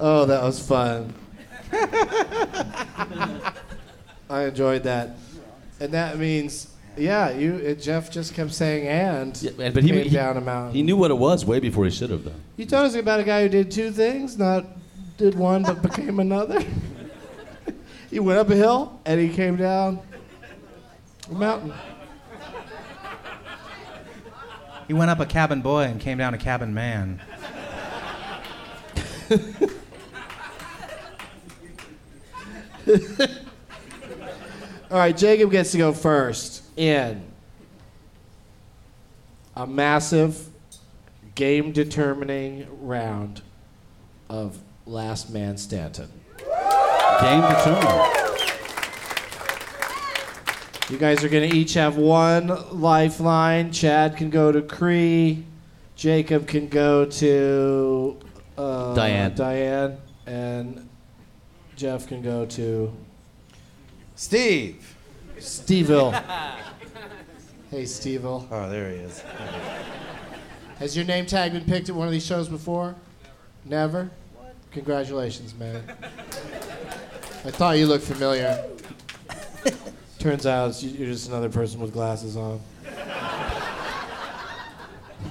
[0.00, 1.12] Oh, that was fun.
[4.30, 5.10] I enjoyed that,
[5.78, 7.56] and that means, yeah, you.
[7.56, 9.40] It, Jeff just kept saying and.
[9.42, 10.74] Yeah, man, but he, came he, down a mountain.
[10.74, 12.32] he knew what it was way before he should have, though.
[12.56, 14.64] You told us about a guy who did two things, not
[15.20, 16.64] did one but became another.
[18.10, 20.00] he went up a hill and he came down
[21.30, 21.74] a mountain.
[24.88, 27.20] He went up a cabin boy and came down a cabin man.
[34.90, 37.22] All right, Jacob gets to go first in
[39.54, 40.48] a massive
[41.34, 43.42] game determining round
[44.28, 46.08] of Last Man Standing.
[47.20, 48.16] Game determined.
[50.90, 53.70] You guys are going to each have one lifeline.
[53.70, 55.44] Chad can go to Cree.
[55.94, 58.18] Jacob can go to
[58.58, 59.34] uh, Diane.
[59.36, 59.98] Diane.
[60.26, 60.89] And
[61.80, 62.92] Jeff can go to
[64.14, 64.94] Steve.
[65.38, 66.12] Steveville.
[67.70, 68.46] hey, Steveville.
[68.50, 69.24] Oh, there he is.
[70.78, 72.96] Has your name tag been picked at one of these shows before?
[73.64, 74.10] Never?
[74.10, 74.10] Never?
[74.72, 75.82] Congratulations, man.
[77.46, 78.62] I thought you looked familiar.
[80.18, 82.60] Turns out you're just another person with glasses on.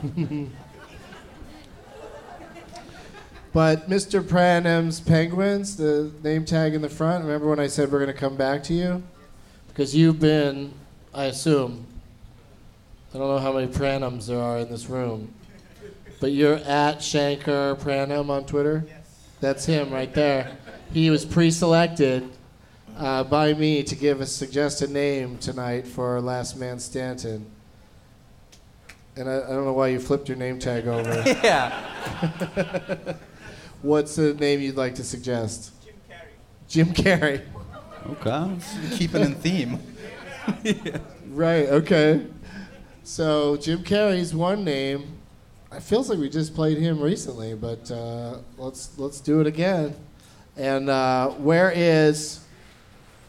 [3.52, 4.22] but Mr.
[4.22, 8.20] Pranham's Penguins, the name tag in the front, remember when I said we're going to
[8.20, 9.04] come back to you?
[9.68, 10.74] Because you've been,
[11.14, 11.86] I assume,
[13.14, 15.34] I don't know how many Pranhams there are in this room,
[16.20, 18.86] but you're at Shankar Pranham on Twitter?
[18.88, 18.97] Yes.
[19.41, 20.58] That's him right there.
[20.93, 22.30] He was pre selected
[22.97, 27.50] uh, by me to give a suggested name tonight for Last Man Standing.
[29.16, 31.24] And I, I don't know why you flipped your name tag over.
[31.43, 33.16] Yeah.
[33.82, 35.71] What's the name you'd like to suggest?
[36.67, 37.41] Jim Carrey.
[37.41, 37.41] Jim Carrey.
[38.09, 38.95] Okay.
[38.95, 39.80] Keeping in theme.
[41.30, 42.25] Right, okay.
[43.03, 45.19] So Jim Carrey's one name.
[45.71, 49.95] It feels like we just played him recently, but uh, let's let's do it again.
[50.57, 52.39] And uh, where is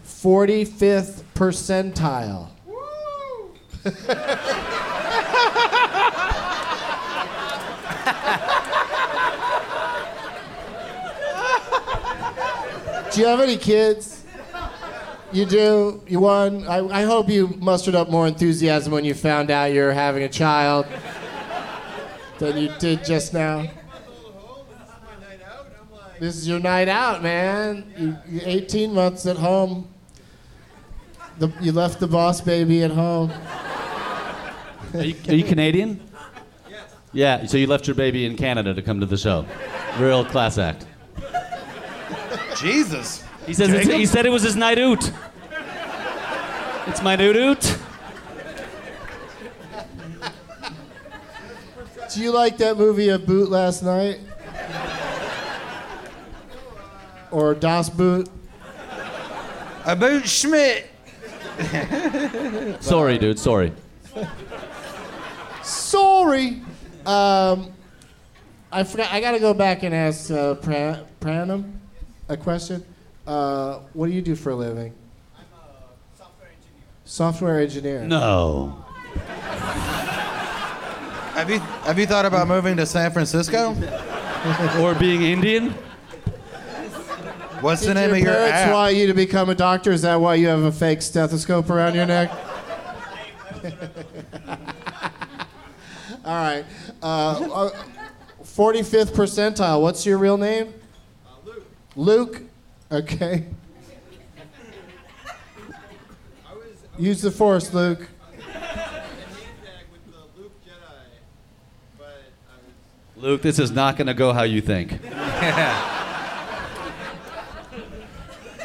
[0.07, 2.49] 45th percentile?
[13.13, 14.25] Do you have any kids?
[15.33, 16.03] You do?
[16.07, 16.67] You won?
[16.67, 20.29] I, I hope you mustered up more enthusiasm when you found out you're having a
[20.29, 20.87] child
[22.39, 23.69] than you did just now.
[26.21, 27.93] This is your night out, man.
[27.97, 29.89] You, you 18 months at home.
[31.39, 33.33] The, you left the boss baby at home.
[34.93, 36.01] Are you, are you Canadian?
[37.13, 39.47] Yeah, so you left your baby in Canada to come to the show.
[39.99, 40.87] Real class act.
[42.61, 43.25] Jesus.
[43.47, 45.11] He says it's, he said it was his night out.
[46.87, 47.79] It's my night out.
[52.13, 54.19] Do you like that movie A Boot Last Night?
[57.31, 58.29] Or Das Boot?
[59.85, 60.87] A Boot Schmidt.
[62.81, 63.39] Sorry, dude.
[63.39, 63.73] Sorry.
[65.63, 66.61] Sorry.
[67.07, 67.73] Um,
[68.73, 69.13] I forgot.
[69.13, 71.80] I got to go back and ask uh, Pra- Pranam
[72.31, 72.85] a question.
[73.27, 74.95] Uh, what do you do for a living?
[75.37, 76.85] I'm a software engineer.
[77.05, 78.05] Software engineer.
[78.05, 78.85] No.
[81.35, 83.71] Have you have you thought about moving to San Francisco?
[84.79, 85.71] or being Indian?
[87.61, 88.73] What's the name your of your parents app?
[88.75, 89.91] want you to become a doctor?
[89.91, 92.31] Is that why you have a fake stethoscope around your neck?
[96.25, 96.65] All right.
[97.03, 97.71] Uh, uh,
[98.43, 99.81] 45th percentile.
[99.81, 100.75] What's your real name?
[101.97, 102.43] Luke.
[102.91, 103.45] Okay.
[106.99, 108.09] Use the force, Luke.
[113.17, 114.93] Luke, this is not going to go how you think.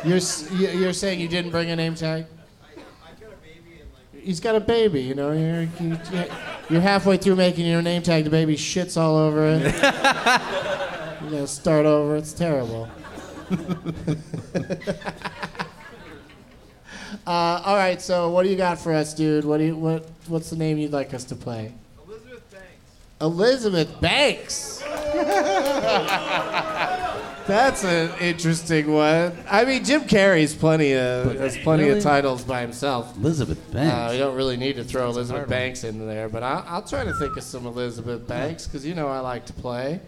[0.05, 0.19] You're,
[0.51, 2.25] you- you're saying you didn't bring a name tag?
[4.21, 5.31] He's got a baby, you know.
[5.31, 5.67] You're,
[6.69, 8.23] you're halfway through making your name tag.
[8.23, 9.63] The baby shits all over it.
[11.23, 12.15] you gotta start over.
[12.15, 12.87] It's terrible.
[17.27, 18.01] uh, all right.
[18.01, 19.43] So, what do you got for us, dude?
[19.45, 21.73] What do you what What's the name you'd like us to play?
[22.07, 22.65] Elizabeth Banks.
[23.21, 24.83] Elizabeth Banks.
[27.47, 29.37] That's an interesting one.
[29.47, 31.99] I mean, Jim Carrey's plenty of has plenty Really?
[31.99, 33.15] of titles by himself.
[33.17, 34.13] Elizabeth Uh, Banks.
[34.13, 37.13] we don't really need to throw Elizabeth Banks in there, but I'll, I'll try to
[37.13, 39.99] think of some Elizabeth Banks because you know I like to play.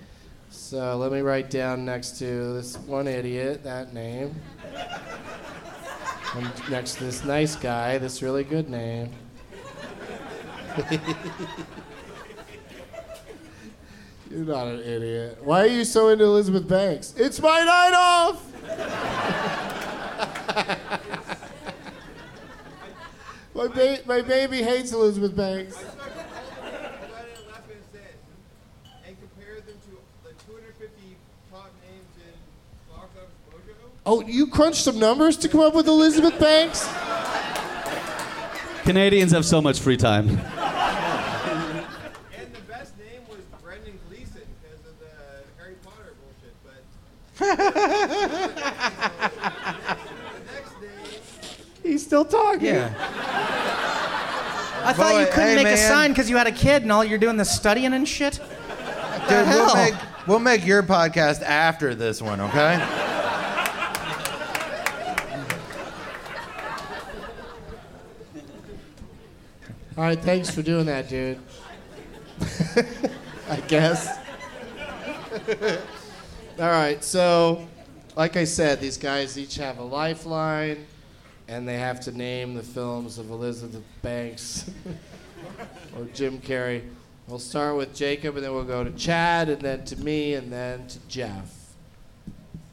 [0.68, 4.36] So let me write down next to this one idiot that name,
[6.36, 9.14] and next to this nice guy this really good name.
[14.30, 15.38] You're not an idiot.
[15.42, 17.14] Why are you so into Elizabeth Banks?
[17.16, 18.44] It's my night off.
[23.56, 25.82] my, ba- my baby hates Elizabeth Banks.
[34.10, 36.88] Oh, you crunched some numbers to come up with Elizabeth Banks?
[38.84, 40.30] Canadians have so much free time.
[40.30, 40.38] And
[42.54, 45.08] the best name was Brendan Gleeson because of the
[45.58, 46.80] Harry Potter bullshit, but
[51.84, 52.64] He's still talking.
[52.64, 52.94] Yeah.
[54.86, 57.04] I thought you couldn't hey, make a sign because you had a kid and all
[57.04, 58.40] you're doing the studying and shit.
[59.28, 59.94] Dude, we'll make,
[60.28, 63.07] we'll make your podcast after this one, okay?
[69.98, 71.40] All right, thanks for doing that, dude.
[73.50, 74.20] I guess.
[76.60, 77.68] All right, so
[78.16, 80.86] like I said, these guys each have a lifeline,
[81.48, 84.70] and they have to name the films of Elizabeth Banks
[85.98, 86.84] or Jim Carrey.
[87.28, 90.54] We'll start with Jacob, and then we'll go to Chad, and then to me, and
[90.54, 91.74] then to Jeff.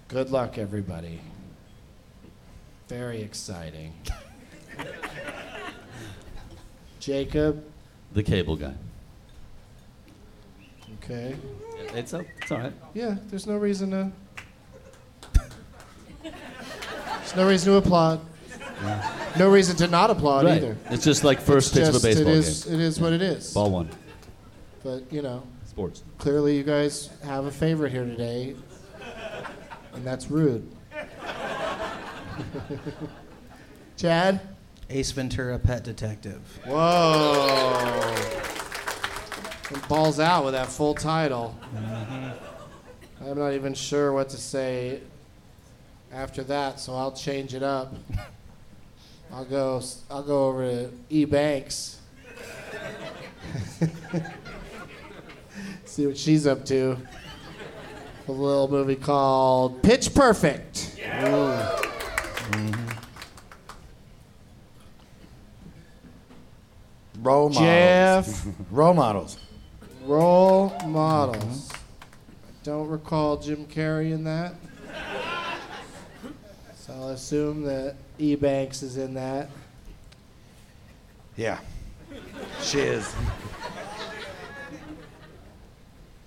[0.08, 1.20] Good luck, everybody.
[2.86, 3.94] Very exciting.
[7.04, 7.62] Jacob.
[8.12, 8.72] The cable guy.
[11.02, 11.36] Okay.
[11.94, 12.72] It's, o- it's all right.
[12.94, 14.10] Yeah, there's no reason to.
[16.22, 18.20] There's no reason to applaud.
[19.38, 20.56] No reason to not applaud Right.
[20.56, 20.76] either.
[20.90, 22.74] It's just like first It's pitch of a just- baseball it is, game.
[22.74, 23.52] It is what it is.
[23.52, 23.90] Ball one.
[24.82, 26.02] But you know, Sports.
[26.18, 28.54] clearly you guys have a favorite here today,
[29.92, 30.70] and that's rude.
[33.96, 34.40] Chad.
[34.90, 36.40] Ace Ventura, Pet Detective.
[36.66, 38.14] Whoa.
[39.70, 41.56] And balls out with that full title.
[41.74, 43.24] Mm-hmm.
[43.26, 45.00] I'm not even sure what to say
[46.12, 47.94] after that, so I'll change it up.
[49.32, 49.82] I'll go.
[50.10, 51.98] I'll go over to E Banks.
[55.84, 56.96] See what she's up to.
[58.28, 60.98] A little movie called Pitch Perfect.
[67.24, 68.44] Role models.
[68.44, 68.54] Geoff.
[68.70, 69.38] Role models.
[70.04, 71.72] Role models.
[71.72, 71.76] I
[72.62, 74.54] don't recall Jim Carrey in that.
[76.76, 79.48] So I'll assume that E Banks is in that.
[81.34, 81.58] Yeah.
[82.60, 83.10] She is.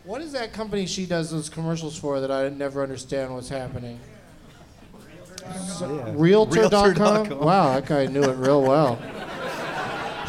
[0.03, 3.99] What is that company she does those commercials for that I never understand what's happening?
[5.43, 6.11] Yeah.
[6.15, 6.71] Realtor.com?
[6.71, 7.39] Realtor.com.
[7.39, 8.99] Wow, that guy knew it real well.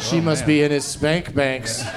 [0.01, 0.47] She Oh, must man.
[0.47, 1.83] be in his spank banks.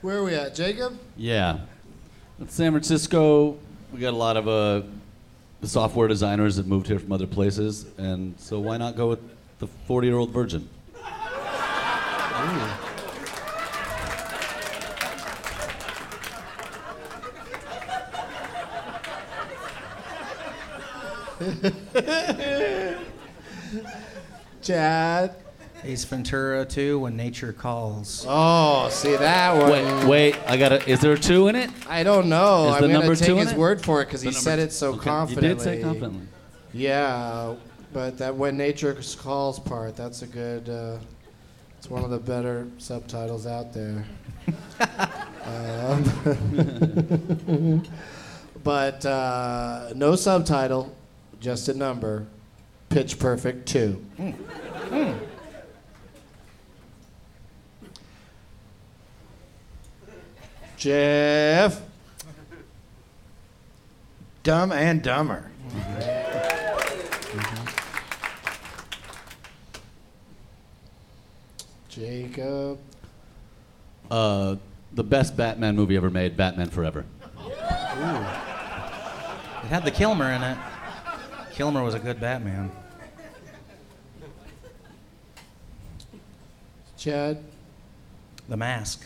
[0.00, 0.98] Where are we at, Jacob?
[1.16, 1.58] Yeah.
[2.40, 3.58] In San Francisco,
[3.92, 4.82] we got a lot of uh,
[5.66, 9.20] software designers that moved here from other places, and so why not go with
[9.58, 10.68] the 40 year old virgin?
[24.62, 25.34] Chad.
[25.84, 28.26] Ace Ventura 2, When Nature Calls.
[28.28, 29.70] Oh, see that one.
[29.70, 30.84] Wait, wait, I gotta.
[30.90, 31.70] Is there a two in it?
[31.88, 32.70] I don't know.
[32.70, 33.56] Is I'm the gonna number take two in his it?
[33.58, 34.62] word for it because he number said two.
[34.62, 35.48] it so Okay, you confidently.
[35.54, 36.26] did say confidently.
[36.72, 37.54] Yeah,
[37.92, 40.68] but that when nature calls part, that's a good.
[40.68, 40.98] Uh,
[41.78, 44.04] it's one of the better subtitles out there.
[45.44, 46.02] um,
[48.64, 50.92] but uh, no subtitle,
[51.40, 52.26] just a number.
[52.88, 54.04] Pitch Perfect two.
[54.16, 54.30] Hmm.
[54.30, 55.12] Hmm.
[60.76, 61.82] Geoff.
[64.44, 65.50] Dumb and Dumber.
[65.68, 66.18] Mm-hmm.
[71.88, 72.78] Jacob.
[74.10, 74.56] Uh,
[74.92, 77.04] the best Batman movie ever made, Batman Forever.
[77.36, 77.54] It
[79.68, 80.56] had the Kilmer in it.
[81.58, 82.70] Kilmer was a good Batman.
[86.96, 87.42] Chad.
[88.48, 89.04] The Mask.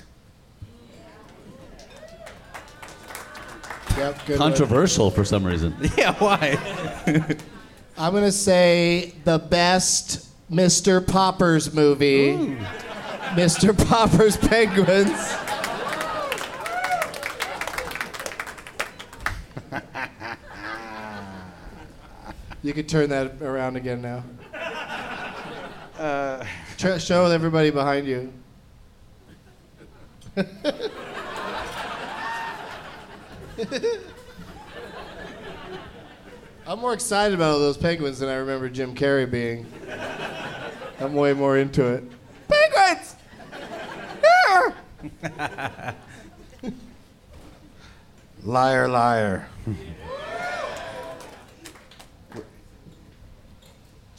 [3.96, 4.50] Yep, good one.
[4.50, 5.74] Controversial for some reason.
[5.96, 6.58] Yeah, why?
[7.96, 11.06] I'm gonna say the best Mr.
[11.06, 12.36] Poppers movie.
[13.30, 13.74] Mr.
[13.88, 15.08] Poppers Penguins.
[22.62, 24.24] You could turn that around again now.
[25.98, 26.44] Uh,
[26.78, 28.32] Tr- show everybody behind you.
[36.66, 39.66] I'm more excited about all those penguins than I remember Jim Carrey being.
[40.98, 42.04] I'm way more into it.
[42.48, 43.14] Penguins!
[45.22, 45.94] Yeah!
[48.42, 49.48] liar, liar.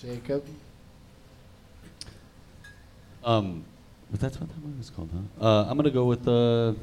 [0.04, 0.46] Jacob.
[3.24, 3.64] Um,
[4.12, 5.46] but that's what that movie was called, huh?
[5.46, 6.74] Uh, I'm gonna go with uh,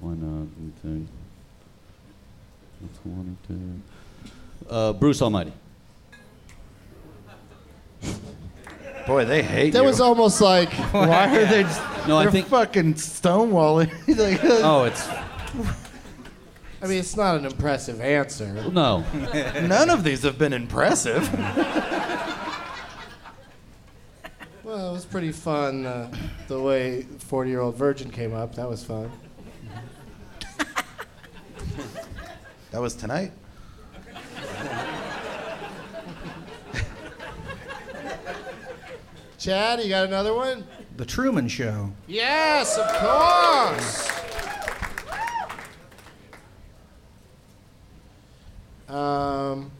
[0.00, 0.46] why not?
[0.84, 1.06] Let me
[3.04, 3.80] one two.
[4.70, 5.52] Uh, Bruce Almighty.
[9.06, 9.86] Boy, they hate That you.
[9.86, 10.72] was almost like.
[10.92, 11.62] Why are they?
[11.62, 13.90] Just, No, I they're think- fucking stonewalling.
[14.16, 15.06] Like, Oh, it's
[16.82, 18.52] I mean, it's not an impressive answer.
[18.70, 19.04] no.
[19.62, 21.28] None of these have been impressive.
[24.62, 26.10] Well, it was pretty fun uh,
[26.48, 28.56] the way 40 year old virgin came up.
[28.56, 29.10] That was fun.
[32.72, 33.32] That was tonight.
[39.38, 40.66] Chad, you got another one?
[40.96, 41.92] The Truman Show.
[42.06, 44.05] Yes, of course.
[48.96, 49.70] Um,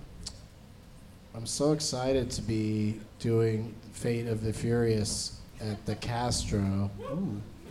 [1.35, 6.91] I'm so excited to be doing Fate of the Furious at the Castro.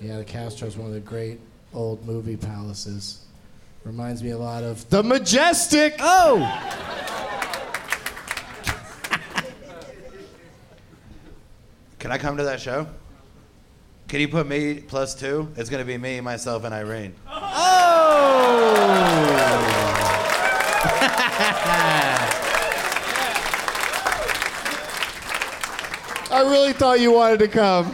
[0.01, 1.39] Yeah, the Castro is one of the great
[1.71, 3.25] old movie palaces.
[3.83, 5.97] Reminds me a lot of the Majestic.
[5.99, 6.37] Oh!
[11.99, 12.87] Can I come to that show?
[14.07, 15.51] Can you put me plus two?
[15.57, 17.13] It's gonna be me, myself, and Irene.
[17.27, 19.74] I
[26.55, 27.85] really thought you wanted to come.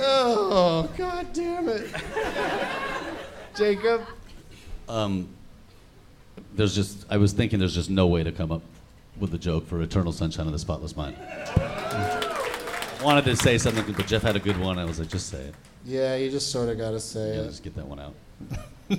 [0.00, 1.94] oh, god damn it.
[3.54, 4.06] Jacob?
[4.88, 5.28] Um,
[6.54, 8.62] there's just, I was thinking there's just no way to come up
[9.20, 11.18] with a joke for Eternal Sunshine of the Spotless Mind.
[13.04, 14.78] Wanted to say something, but Geoff had a good one.
[14.78, 15.54] I was like, just say it.
[15.84, 17.48] Yeah, you just sort of got to say Yeah, it.
[17.48, 18.14] just get that one out.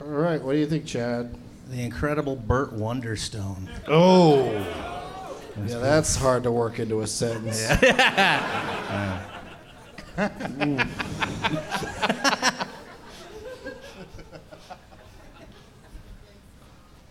[0.00, 1.32] All right, what do you think, Chad?
[1.70, 3.68] The incredible Burt Wonderstone.
[3.86, 4.50] Oh.
[5.64, 7.64] Yeah, that's hard to work into a sentence.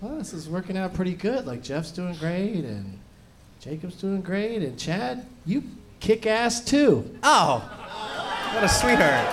[0.01, 1.45] well, this is working out pretty good.
[1.45, 2.99] Like Geoff's doing great, and
[3.65, 5.63] Jacob's doing great, and Chad, you
[5.99, 7.17] kick ass too.
[7.23, 7.57] Oh,
[8.53, 9.27] what a sweetheart.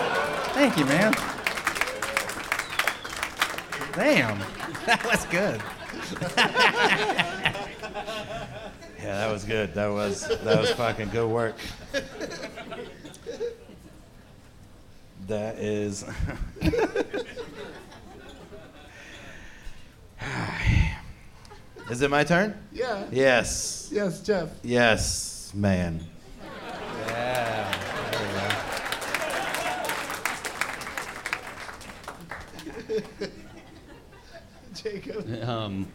[0.54, 1.12] Thank you, man.
[3.92, 4.38] Damn,
[4.86, 5.60] that was good.
[9.02, 9.74] Yeah, that was good.
[9.74, 11.56] That was that was fucking good work.
[15.26, 16.06] That is.
[21.90, 22.54] Is it my turn?
[22.72, 23.04] Yeah.
[23.10, 23.88] Yes.
[23.92, 24.50] Yes, Geoff.
[24.62, 26.00] Yes, man.
[27.06, 27.78] Yeah.
[34.74, 35.42] Jacob.
[35.42, 35.86] Um,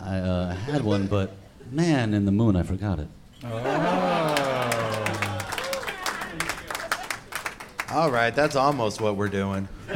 [0.00, 1.34] I uh, had one, but
[1.70, 3.08] man in the moon, I forgot it.
[7.94, 9.68] All right, that's almost what we're doing.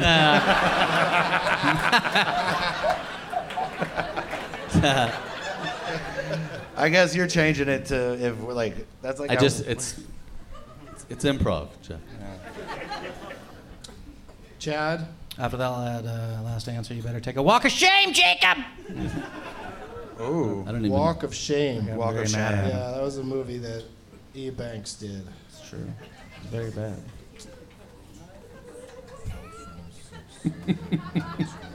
[6.77, 9.99] I guess you're changing it to if we're like that's like I how- just, it's,
[10.93, 11.99] it's, it's improv, Geoff.
[14.59, 15.05] Chad.
[15.37, 18.59] After that uh, last answer, you better take a walk of shame, Jacob.
[20.21, 20.63] Ooh.
[20.65, 20.91] I don't even.
[20.91, 21.95] Walk of Shame.
[21.95, 22.39] Walk of Shame.
[22.41, 23.83] Yeah, that was a movie that
[24.33, 24.49] E.
[24.49, 25.25] Banks did.
[25.49, 25.85] It's true.
[26.49, 26.97] Very bad.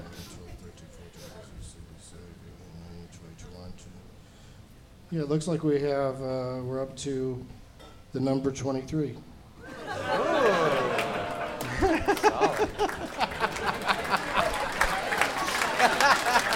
[5.15, 7.47] Yeah, it looks like we have, uh, we're up to
[8.13, 9.11] the number 23.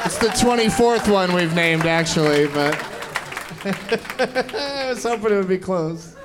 [0.04, 2.74] it's the 24th one we've named, actually, but
[3.64, 6.16] I was hoping it would be close.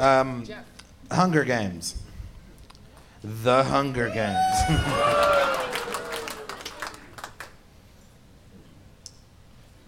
[0.00, 0.44] Um,
[1.10, 2.00] Hunger Games.
[3.22, 4.46] The Hunger Games.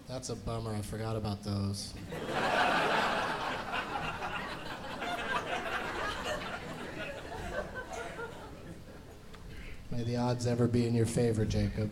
[0.07, 0.75] That's a bummer.
[0.75, 1.95] I forgot about those.
[9.89, 11.89] May the odds ever be in your favor, Jacob.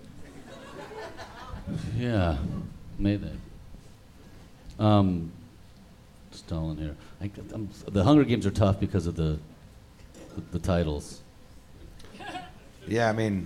[1.98, 2.38] Yeah,
[3.00, 3.32] maybe.
[4.78, 5.32] Um,
[6.32, 6.96] stalling here.
[7.22, 9.38] I, I'm, the Hunger Games are tough because of the,
[10.36, 11.22] the, the titles.
[12.88, 13.46] yeah, I mean,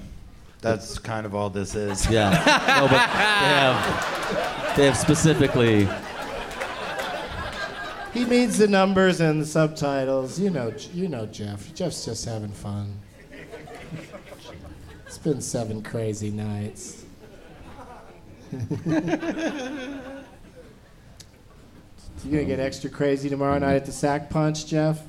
[0.61, 2.09] that's kind of all this is.
[2.09, 2.29] Yeah.
[2.79, 5.87] no, but they have, they have specifically.
[8.13, 10.39] He means the numbers and the subtitles.
[10.39, 11.73] You know, you know Geoff.
[11.75, 12.97] Geoff's just having fun.
[15.05, 17.03] It's been seven crazy nights.
[22.25, 24.99] you gonna get extra crazy tomorrow night at the Sack Punch, Geoff?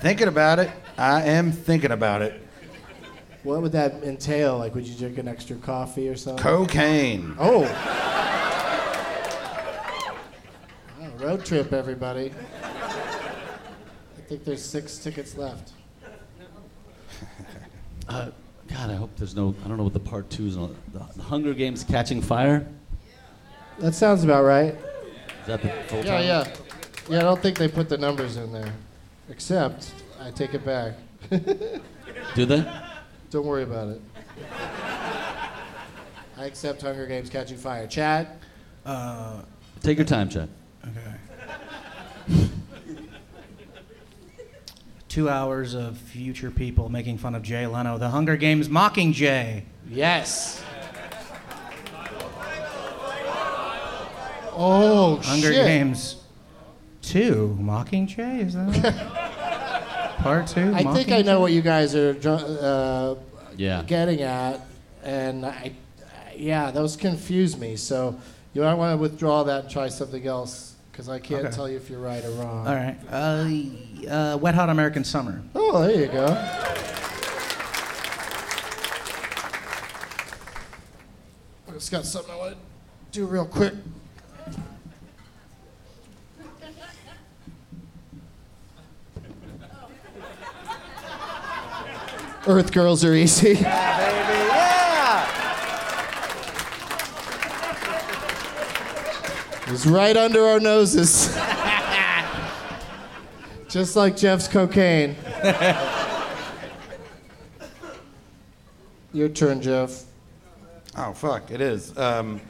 [0.00, 0.70] Thinking about it.
[0.98, 2.40] I am thinking about it.
[3.44, 4.58] What would that entail?
[4.58, 6.42] Like, would you drink an extra coffee or something?
[6.42, 7.36] Cocaine.
[7.38, 7.62] Oh.
[11.00, 12.32] Wow, road trip, everybody.
[12.62, 15.72] I think there's six tickets left.
[18.08, 18.30] Uh,
[18.68, 19.54] God, I hope there's no.
[19.64, 20.56] I don't know what the part two is.
[20.56, 20.74] on.
[20.92, 22.66] The, the Hunger Games Catching Fire.
[23.78, 24.76] That sounds about right.
[25.42, 26.26] Is that the full Yeah, title?
[26.26, 26.54] yeah.
[27.10, 28.72] Yeah, I don't think they put the numbers in there.
[29.28, 30.94] Except, I take it back.
[32.34, 32.64] Do they?
[33.30, 34.00] Don't worry about it.
[36.36, 37.86] I accept Hunger Games Catching Fire.
[37.86, 38.28] Chad?
[38.86, 39.42] Uh,
[39.80, 40.48] Take your time, Chad.
[40.86, 42.48] okay.
[45.08, 47.98] two hours of future people making fun of Jay Leno.
[47.98, 49.62] The Hunger Games Mockingjay.
[49.88, 50.62] Yes.
[54.54, 55.66] Oh Hunger shit!
[55.66, 56.16] Games
[57.02, 60.72] 2 Mockingjay is that part 2?
[60.74, 63.14] I think I know what you guys are uh,
[63.56, 63.82] Yeah.
[63.86, 64.60] getting at,
[65.02, 65.72] and I,
[66.36, 67.76] yeah, those confuse me.
[67.76, 68.18] So
[68.54, 71.54] you might want to withdraw that and try something else because I can't Okay.
[71.56, 72.66] tell you if you're right or wrong.
[72.68, 72.96] All right.
[73.10, 73.48] Uh,
[74.08, 75.42] uh, Wet Hot American Summer.
[75.54, 76.26] Oh, there you go.
[81.68, 82.58] I just got something I want to
[83.10, 83.72] do real quick.
[92.46, 93.58] Earth girls are easy.
[99.68, 101.34] It's right under our noses.
[103.68, 105.16] Just like Geoff's cocaine.
[109.14, 110.04] Your turn, Geoff.
[110.96, 111.96] Oh fuck, it is.
[111.96, 112.40] Um,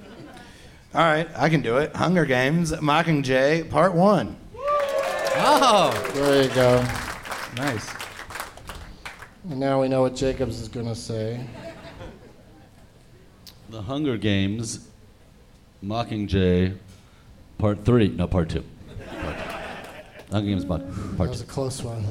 [0.94, 1.94] all right, I can do it.
[1.94, 4.36] Hunger Games, Mockingjay, Part One.
[5.34, 6.82] Oh, There you go.
[7.56, 7.88] nice.
[9.48, 11.44] And now we know what Jacobs is going to say.
[13.70, 14.86] The Hunger Games,
[15.84, 16.76] Mockingjay,
[17.58, 18.08] Part Three.
[18.08, 18.62] No, Part Two.
[19.20, 20.32] Part two.
[20.32, 21.44] Hunger Games, Part, That part was Two.
[21.44, 22.04] a close one.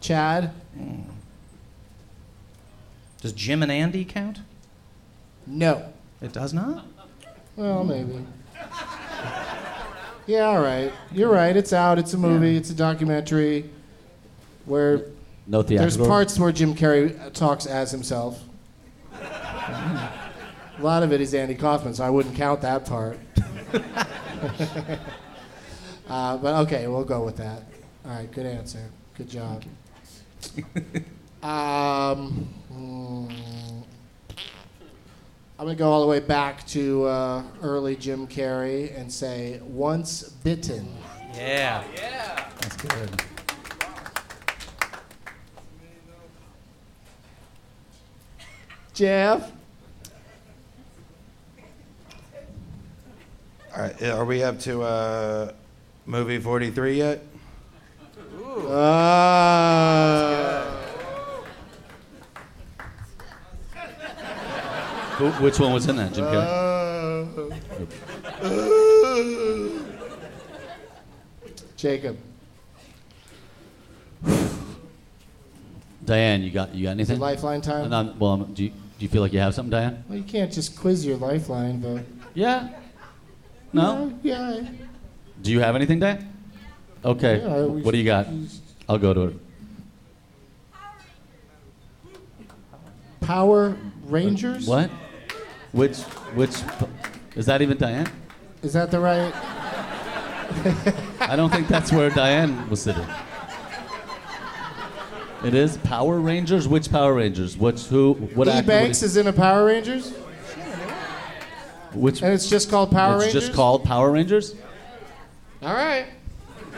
[0.00, 0.52] Chad?
[3.20, 4.40] Does Jim and Andy count?
[5.46, 5.92] No.
[6.20, 6.86] It does not?
[7.56, 8.26] Well, maybe.
[10.26, 10.92] Yeah, all right.
[11.12, 11.54] You're right.
[11.56, 11.98] It's out.
[11.98, 12.56] It's a movie.
[12.56, 13.70] It's a documentary
[14.64, 15.06] where
[15.46, 16.06] No there's theatrical.
[16.06, 18.42] parts where Jim Carrey uh, talks as himself.
[20.76, 23.18] A lot of it is Andy Kaufman, so I wouldn't count that part.
[26.08, 27.62] uh, but okay, we'll go with that.
[28.04, 28.90] All right, good answer.
[29.16, 29.62] Good job.
[31.42, 33.28] um, hmm,
[35.56, 39.60] I'm going to go all the way back to uh, early Jim Carrey and say,
[39.62, 40.88] Once Bitten.
[41.32, 41.84] Yeah.
[41.94, 42.48] Yeah.
[42.60, 43.22] That's good.
[48.94, 49.52] Geoff?
[53.76, 55.52] All right, are we up to uh,
[56.06, 57.24] movie 43 yet?
[58.38, 58.68] Ooh.
[58.68, 60.43] Uh,
[65.18, 67.54] Who, which one was in that, Jim Carrey?
[71.76, 72.18] Jacob.
[76.04, 77.18] Diane, you got you got anything?
[77.18, 77.92] Lifeline time?
[77.92, 80.04] I'm- well, do you, do you feel like you have something, Diane?
[80.08, 82.04] Well, you can't just quiz your lifeline, but.
[82.34, 82.70] Yeah.
[83.72, 84.12] No.
[84.22, 84.62] Yeah.
[85.42, 86.30] Do you have anything, Diane?
[87.04, 87.38] Okay.
[87.40, 88.26] Yeah, what do you got?
[88.88, 89.36] I'll go to it.
[93.20, 93.76] Power
[94.06, 94.66] Rangers?
[94.66, 94.90] What?
[95.74, 95.98] Which
[96.36, 96.54] which
[97.34, 98.06] is that even Diane?
[98.62, 99.34] Is that the right?
[101.20, 103.04] I don't think that's where Diane was sitting.
[105.44, 106.68] It is Power Rangers.
[106.68, 107.56] Which Power Rangers?
[107.56, 108.12] Which who?
[108.34, 108.62] What E.
[108.62, 110.12] Banks is in a Power Rangers?
[111.92, 112.22] Which?
[112.22, 113.42] And it's just called Power it's Rangers?
[113.46, 114.54] just called Power Rangers.
[115.60, 116.06] All right.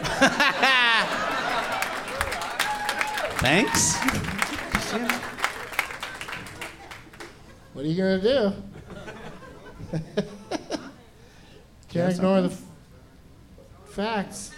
[3.40, 3.98] Thanks.
[7.74, 8.52] What are you going to do?
[11.88, 12.62] Can't ignore the f-
[13.86, 14.52] facts.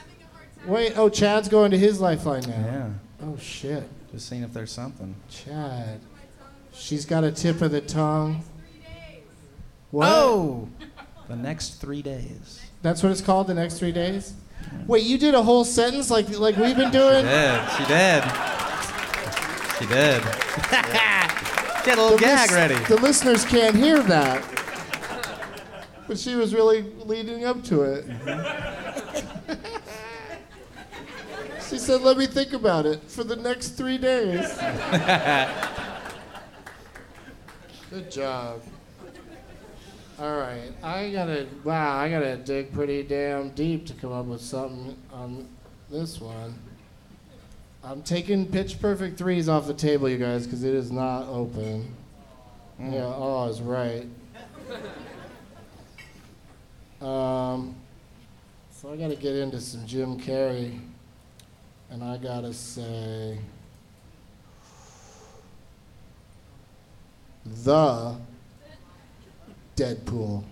[0.66, 2.56] Wait, oh, Chad's going to his lifeline now.
[2.56, 2.88] Yeah.
[3.22, 3.84] Oh, shit.
[4.12, 5.14] Just seeing if there's something.
[5.30, 6.00] Chad.
[6.72, 8.42] She's got a tip of the tongue.
[9.90, 10.08] What?
[10.08, 10.68] Oh!
[11.28, 12.60] The next three days.
[12.82, 14.34] That's what it's called, the next three days?
[14.86, 17.24] Wait, you did a whole sentence like like we've been doing?
[17.24, 17.70] did.
[17.76, 18.22] She did.
[19.78, 20.22] She did.
[21.84, 22.74] Get a little The gag lis- ready.
[22.84, 24.42] The listeners can't hear that.
[26.08, 28.08] But she was really leading up to it.
[28.08, 29.54] Mm-hmm.
[31.68, 34.58] she said, let me think about it for the next three days.
[37.90, 38.62] Good job.
[40.18, 44.40] All right, I gotta, wow, I gotta dig pretty damn deep to come up with
[44.40, 45.46] something on
[45.88, 46.54] this one.
[47.84, 51.94] I'm taking pitch perfect threes off the table, you guys, because it is not open.
[52.80, 52.94] Mm.
[52.94, 54.06] Yeah, oh, I was right.
[57.00, 57.74] Um,
[58.70, 60.78] so I got to get into some Jim Carrey,
[61.90, 63.38] and I got to say
[67.46, 68.16] the
[69.76, 70.44] Deadpool.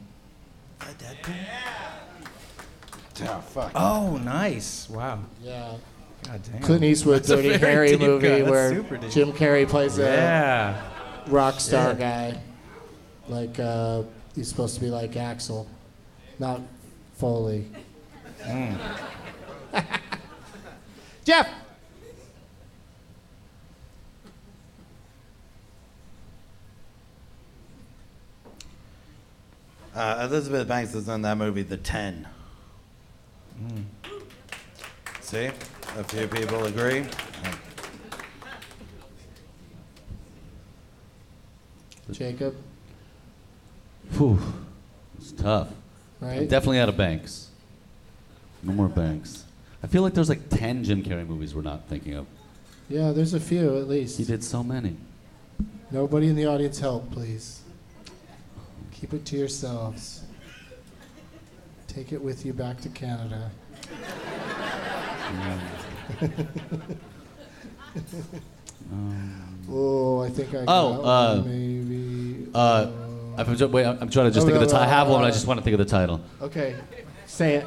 [3.23, 3.73] Oh, fuck.
[3.74, 4.89] Oh, nice.
[4.90, 5.20] Wow.
[5.43, 5.77] Yeah.
[6.24, 6.60] God damn.
[6.62, 8.51] Clint Eastwood That's a Dirty very Harry movie cut.
[8.51, 8.73] Where.
[9.09, 10.82] Jim Carrey plays Yeah.
[11.27, 11.98] a rock star Shit.
[11.98, 12.40] guy.
[13.28, 14.02] Like uh,
[14.35, 15.66] he's supposed to be like Axel,
[16.38, 16.60] not
[17.14, 17.66] Foley.
[18.42, 18.78] Mm.
[21.24, 21.48] Geoff.
[29.94, 32.28] Uh, Elizabeth Banks is in that movie, The Ten.
[33.64, 33.84] Mm.
[35.22, 35.50] See?
[35.96, 37.06] A few people agree.
[42.12, 42.54] Jacob.
[44.12, 44.38] Whew.
[45.18, 45.68] It's tough.
[46.20, 46.40] Right.
[46.40, 47.48] I'm definitely out of Banks.
[48.62, 49.44] No more Banks.
[49.82, 52.26] I feel like there's like 10 Jim Carrey movies we're not thinking of.
[52.88, 54.18] Yeah, there's a few at least.
[54.18, 54.97] He did so many.
[55.90, 57.62] Nobody in the audience help, please.
[58.93, 60.22] Keep it to yourselves.
[61.86, 63.51] Take it with you back to Canada.
[69.70, 72.51] oh, I think I got Oh, uh, one, maybe.
[72.55, 72.90] Uh,
[73.38, 74.78] I'm, wait, I'm trying to just Oh, think of the title.
[74.78, 76.20] I have one, I just want to think of the title.
[76.40, 76.76] Okay,
[77.26, 77.66] say it.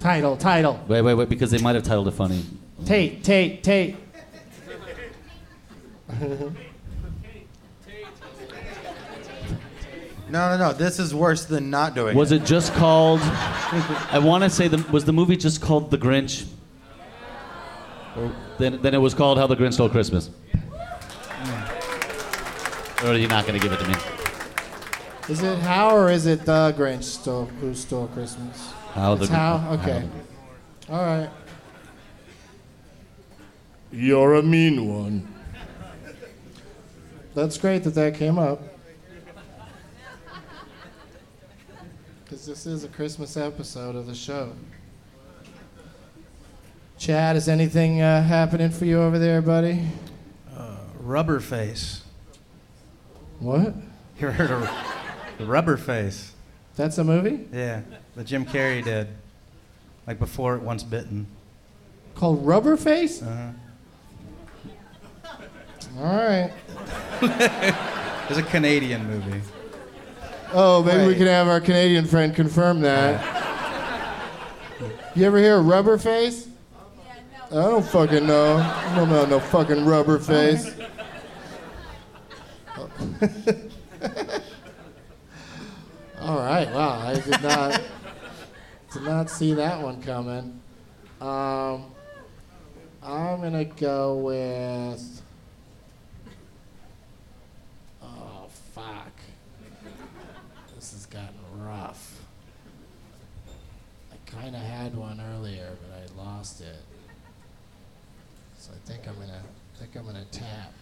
[0.00, 0.80] Title, title.
[0.88, 2.44] Wait, wait, wait, because they might have titled it funny.
[2.84, 3.96] Tate, Tate, Tate.
[10.28, 10.72] No, no, no.
[10.72, 12.40] This is worse than not doing Was it.
[12.40, 13.20] Was it just called?
[13.22, 16.46] I want to say the was the movie just called The Grinch?
[18.16, 20.30] Or then then it was called How the Grinch Stole Christmas.
[23.02, 23.94] Or are you not going to give it to me?
[25.28, 28.72] Is it how or is it the Grinch stole, who stole Christmas?
[28.92, 29.68] How the It's how?
[29.72, 30.04] Okay.
[30.88, 30.94] how.
[30.94, 31.30] All right.
[33.90, 35.28] You're a mean one.
[37.34, 38.62] That's great that that came up.
[42.24, 44.52] Because this is a Christmas episode of the show.
[46.98, 49.84] Chad, is anything uh, happening for you over there, buddy?
[51.04, 52.02] Rubber face.
[53.38, 53.74] What?
[54.18, 54.62] You heard of
[55.38, 56.32] the rubber face?
[56.76, 57.82] That's a movie Yeah,
[58.16, 59.08] that Jim Carrey did.
[60.06, 61.26] Like before it once bitten.
[62.14, 63.22] called Rubber Face?
[63.22, 63.50] Uh-huh.
[65.98, 66.52] All right.
[68.26, 69.42] It's a Canadian movie.
[70.54, 73.22] Oh, maybe we can have our Canadian friend confirm that.
[75.14, 76.48] You ever hear of rubber face?
[77.50, 78.56] I don't fucking know.
[78.56, 80.74] I don't know no fucking rubber face.
[86.24, 86.72] All right.
[86.72, 87.00] Wow.
[87.06, 87.82] I did not
[88.94, 90.58] did not see that one coming.
[91.20, 91.84] Um,
[93.02, 95.20] I'm gonna go with.
[98.02, 99.12] Oh fuck.
[100.74, 102.22] This has gotten rough.
[104.10, 106.80] I kind of had one earlier, but I lost it.
[108.56, 109.42] So I think I'm gonna
[109.74, 110.72] I think I'm gonna tap.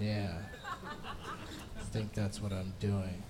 [0.00, 0.32] Yeah.
[0.86, 3.22] I think that's what I'm doing.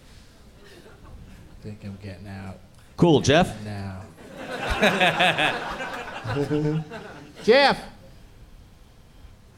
[0.62, 2.58] I think I'm getting out
[2.96, 3.48] Cool, Geoff.
[3.64, 4.02] now.
[7.44, 7.78] Geoff!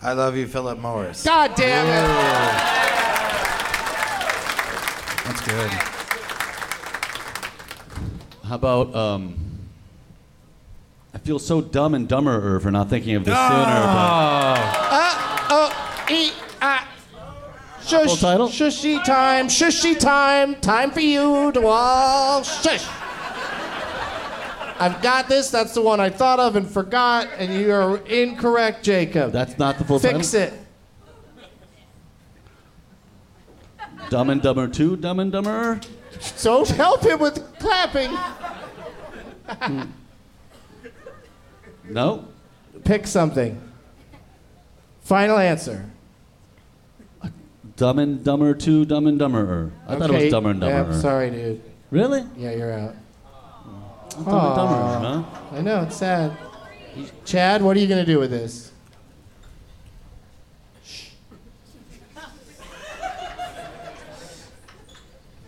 [0.01, 1.25] I love you, Philip Morris.
[1.25, 2.07] God damn it!
[5.25, 5.71] That's good.
[8.45, 9.39] How about um?
[11.15, 13.49] I feel so dumb and dumber for not thinking of this sooner.
[13.49, 16.89] Uh, oh, e, ah.
[17.93, 18.49] Shush, title?
[18.49, 22.87] Shushy time, shushy time, time for you to all shush.
[24.79, 25.51] I've got this.
[25.51, 29.31] That's the one I thought of and forgot, and you are incorrect, Jacob.
[29.31, 30.55] That's not the full Fix title.
[30.55, 30.61] it.
[34.11, 35.81] Dumb and Dumber Two, Dumb and Dumber.
[36.19, 38.17] So help him with clapping.
[41.85, 42.25] No.
[42.85, 43.61] Pick something.
[45.03, 45.92] Final answer.
[47.77, 49.71] Dumb and Dumber Two, Dumb and Dumberer.
[49.89, 50.95] I thought it was Dumber and yeah, Dumberer.
[50.95, 51.63] I'm sorry, dude.
[51.91, 52.25] Really?
[52.37, 52.95] Yeah, you're out.
[54.11, 55.57] Dumb and Dumberer, huh?
[55.57, 56.37] I know, it's sad.
[57.25, 58.73] Chad, what are you going to do with this?
[60.85, 61.09] Shh.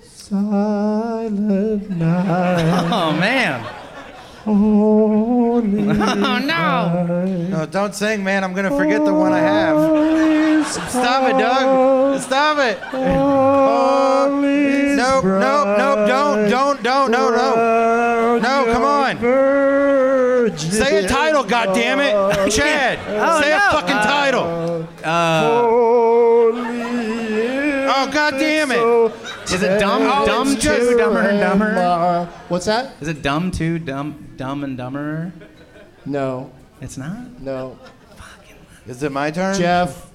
[0.03, 2.89] Silent night.
[2.91, 3.84] Oh man.
[4.45, 7.27] Holy Oh no.
[7.49, 8.45] No, don't sing, man.
[8.45, 10.67] I'm gonna forget the one I have.
[10.67, 12.21] Stop it, Doug.
[12.21, 12.79] Stop it.
[12.93, 16.09] Oh, nope, nope, nope.
[16.09, 18.39] Don't, don't, don't, no, no.
[18.39, 19.19] No, come on.
[20.59, 22.51] Say a title, goddammit.
[22.55, 23.57] Chad, Oh, say no.
[23.57, 24.89] a fucking title.
[25.03, 25.51] Uh,
[27.97, 29.13] Oh, goddammit.
[29.55, 31.77] Is it dumb, Oh, dumb it's two, dumber and dumber?
[31.77, 32.95] Uh, what's that?
[33.01, 35.33] Is it dumb two, dumb, dumb and dumber?
[36.05, 36.53] No.
[36.81, 37.41] It's not.
[37.41, 37.79] No.
[38.17, 38.57] Fucking.
[38.87, 39.57] Is it my turn?
[39.57, 40.11] Geoff.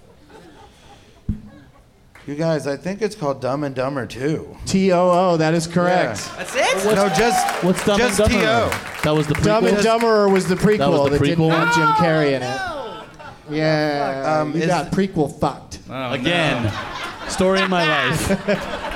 [2.28, 4.58] You guys, I think it's called Dumb and Dumber 2.
[4.68, 5.38] T O O.
[5.38, 6.28] That is correct.
[6.28, 6.44] Yeah.
[6.44, 6.96] That's it.
[6.96, 8.46] no, just What's Dumb just and Dumber?
[8.46, 9.02] Just T.O.
[9.04, 9.44] That was the prequel.
[9.46, 11.52] Dumb and Dumber was the prequel That was the that didn't prequel?
[11.52, 12.79] have Jim Carrey in oh, it.
[13.50, 14.40] Yeah.
[14.42, 15.80] Um, you is- got prequel fucked.
[15.90, 16.72] Oh, Again,
[17.30, 18.30] story in my life.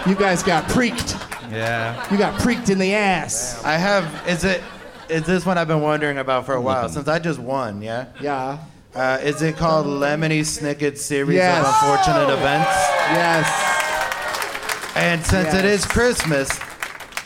[0.07, 1.19] You guys got preaked.
[1.51, 2.05] Yeah.
[2.11, 3.63] You got preaked in the ass.
[3.63, 4.27] I have.
[4.27, 4.61] Is it?
[5.09, 7.81] Is this one I've been wondering about for a while since I just won?
[7.81, 8.05] Yeah.
[8.21, 8.57] Yeah.
[8.95, 11.59] Uh, is it called Lemony Snicket's series Yes.
[11.59, 12.69] of unfortunate events?
[13.11, 14.95] Yes.
[14.95, 15.79] And since it Yes.
[15.81, 16.49] is Christmas,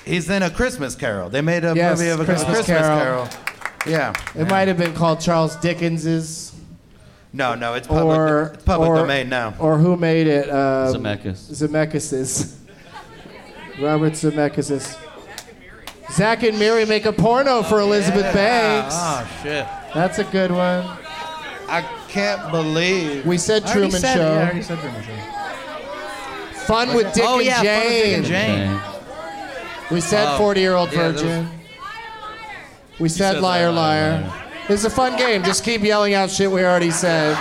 [0.05, 1.29] he's in a Christmas Carol.
[1.29, 3.27] They made a Yes, movie of a Christmas Christmas, Carol.
[3.27, 3.29] Carol.
[3.85, 4.13] Yeah.
[4.35, 6.46] It might have been called Charles Dickens's.
[7.33, 8.17] No, no, it's public.
[8.17, 9.53] Or it's public or, domain now.
[9.59, 10.49] Or who made it?
[10.49, 11.51] Um, Zemeckis.
[11.51, 12.57] Zemeckis's.
[13.79, 14.97] Robert Zemeckis's.
[16.11, 18.95] Zack and Miri make a porno for Elizabeth Banks.
[18.97, 19.67] Oh shit.
[19.93, 20.85] That's a good one.
[21.69, 23.25] I can't believe.
[23.25, 24.33] We said I Truman said it, Show.
[24.33, 26.59] Yeah, I said Truman Show.
[26.65, 28.81] Fun with Dick oh and yeah, Fun with Dick and Jane.
[29.91, 31.49] We said Oh, 40 year old yeah, those- virgin.
[32.99, 34.11] We said said liar, liar.
[34.11, 34.46] liar, liar.
[34.69, 35.43] It's a fun game.
[35.43, 37.35] Just keep yelling out shit we already said.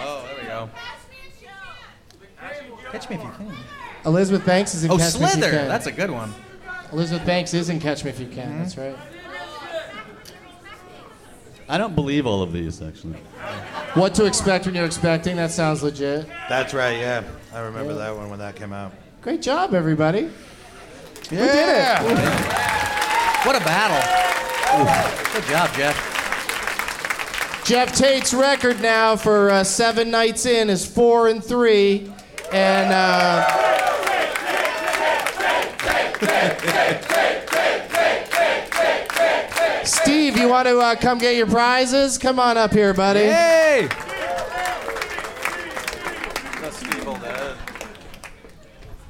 [0.00, 0.70] Oh, there we go.
[2.90, 3.52] Catch me if you can.
[4.04, 5.44] Elizabeth Banks is in Oh, Catch Me If You can.
[5.44, 5.68] Oh, Slither.
[5.68, 6.34] That's a good one.
[6.92, 8.48] Elizabeth Banks is in Catch Me If You Can.
[8.48, 8.58] Mm-hmm.
[8.58, 8.96] That's right.
[11.68, 13.16] I don't believe all of these actually.
[13.94, 15.36] What to expect when you're expecting?
[15.36, 16.26] That sounds legit.
[16.48, 16.98] That's right.
[16.98, 17.22] Yeah,
[17.54, 18.92] I remember that one when that came out.
[19.22, 20.24] Great job, everybody.
[21.30, 22.98] We did Yeah.
[23.44, 23.98] What a battle.
[25.32, 27.64] Good job, Geoff.
[27.64, 32.12] Geoff Tate's record now for uh, seven nights in is four and three,
[32.52, 33.44] and uh,
[39.84, 42.18] Steve, you want to uh, come get your prizes?
[42.18, 43.24] Come on up here, buddy.
[43.24, 43.88] Hey!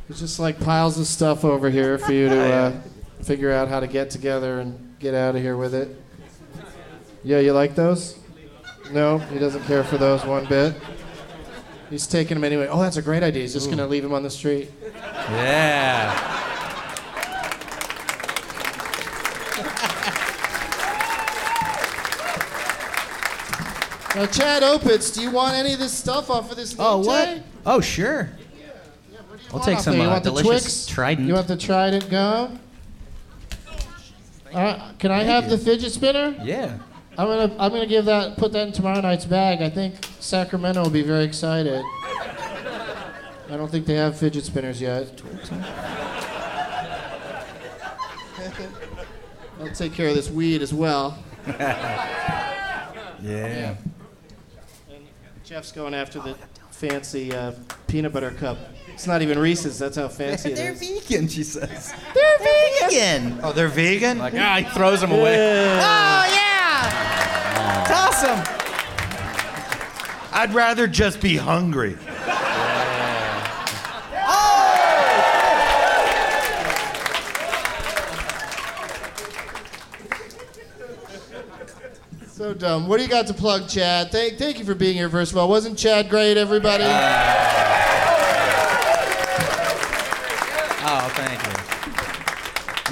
[0.09, 2.72] There's just like piles of stuff over here for you to uh,
[3.23, 5.97] figure out how to get together and get out of here with it.
[7.24, 8.19] Yeah, you like those?
[8.90, 10.74] No, he doesn't care for those one bit.
[11.89, 12.69] He's taking them anyway.
[12.70, 13.43] Oh, that's a great idea.
[13.43, 14.70] He's just gonna leave them on the street.
[15.31, 16.39] Yeah.
[24.15, 26.77] Now, Chad Opitz, do you want any of this stuff off of this?
[26.78, 27.43] Oh, what?
[27.65, 28.28] Oh, sure.
[29.51, 30.03] We'll want take some there?
[30.03, 30.86] You uh, want the delicious Twix?
[30.86, 31.28] Trident.
[31.28, 32.59] You want the Trident gum?
[34.53, 36.35] Uh, can I have the fidget spinner?
[36.43, 36.79] yeah.
[37.19, 39.61] I'm gonna I'm gonna give that put that in tomorrow night's bag.
[39.61, 41.83] I think Sacramento will be very excited.
[41.85, 45.20] I don't think they have fidget spinners yet.
[49.61, 51.23] I'll take care of this weed as well.
[53.24, 53.77] Yeah.
[55.45, 56.35] Geoff's going after the
[56.73, 57.53] fancy uh,
[57.87, 58.59] peanut butter cup.
[58.94, 59.78] It's not even Reese's.
[59.78, 60.81] That's how fancy it They're is.
[60.81, 61.93] vegan, she says.
[62.14, 63.40] They're vegan.
[63.43, 64.19] Oh, they're vegan?
[64.19, 65.35] Like, ah, he throws them away.
[65.36, 65.81] Yeah.
[65.82, 67.82] Oh, yeah!
[67.82, 68.39] It's awesome.
[70.32, 71.97] I'd rather just be hungry.
[82.27, 82.89] So dumb.
[82.89, 84.10] What do you got to plug, Chad?
[84.10, 85.48] Thank, thank you for being here, first of all.
[85.48, 86.85] Wasn't Chad great, everybody?
[90.85, 91.52] Oh, thank you.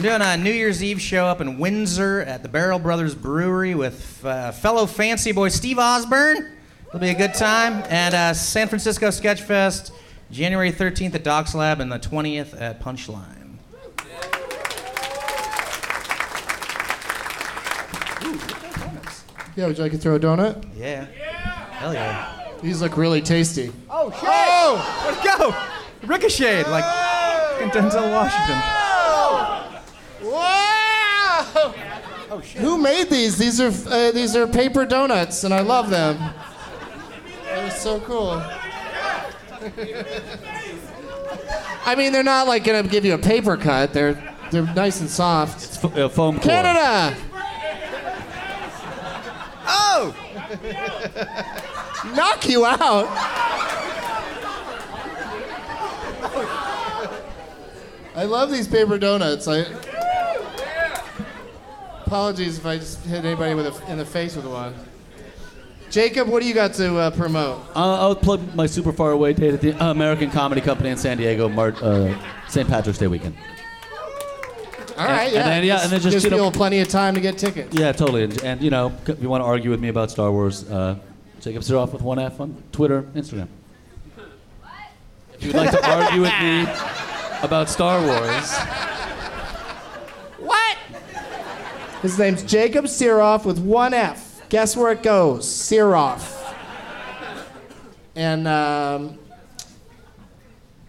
[0.00, 3.74] I'm doing a New Year's Eve show up in Windsor at the Barrel Brothers Brewery
[3.74, 6.52] with uh, fellow fancy boy Steve Osborne.
[6.88, 7.84] It'll be a good time.
[7.90, 9.92] And uh, San Francisco Sketch Fest,
[10.30, 13.58] January 13th at Docs Lab and the 20th at Punchline.
[19.54, 20.66] yeah, would you like to throw a donut?
[20.74, 21.04] Yeah.
[21.72, 22.48] Hell yeah.
[22.62, 23.70] These look really tasty.
[23.90, 24.20] Oh, shit!
[24.22, 25.04] Oh!
[25.04, 26.08] Let's go!
[26.08, 28.79] Ricocheted like fucking Denzel Washington.
[31.54, 31.74] Wow!
[32.56, 33.36] Who made these?
[33.38, 36.16] These are uh, these are paper donuts, and I love them.
[37.44, 38.42] They're so cool.
[41.84, 43.92] I mean, they're not like gonna give you a paper cut.
[43.92, 44.14] They're
[44.50, 45.64] they're nice and soft.
[45.64, 46.44] It's fo- uh, foam core.
[46.44, 47.16] Canada.
[49.66, 50.14] Oh!
[52.16, 53.06] Knock you out.
[58.16, 59.46] I love these paper donuts.
[59.48, 59.64] I
[62.10, 64.74] apologies if I just hit anybody with a, in the face with one.
[65.90, 67.60] Jacob, what do you got to uh, promote?
[67.76, 71.18] Uh, I'll plug my super far away date at the American Comedy Company in San
[71.18, 72.18] Diego, uh,
[72.48, 72.68] St.
[72.68, 73.36] Patrick's Day weekend.
[74.98, 75.42] All right, and yeah.
[75.44, 77.78] then- yeah, and then just, gives you know- plenty of time to get tickets.
[77.78, 78.24] Yeah, totally.
[78.24, 80.96] And, and you know, if you want to argue with me about Star Wars, uh,
[81.40, 83.46] Jacob Sirof with one F on Twitter, Instagram.
[85.34, 86.62] If you'd like to argue with me
[87.44, 88.52] about Star Wars,
[90.40, 90.76] What?
[92.02, 94.42] His name's Jacob Sirof with one F.
[94.48, 95.46] Guess where it goes?
[95.46, 96.36] Sirof.
[98.16, 99.18] And, um,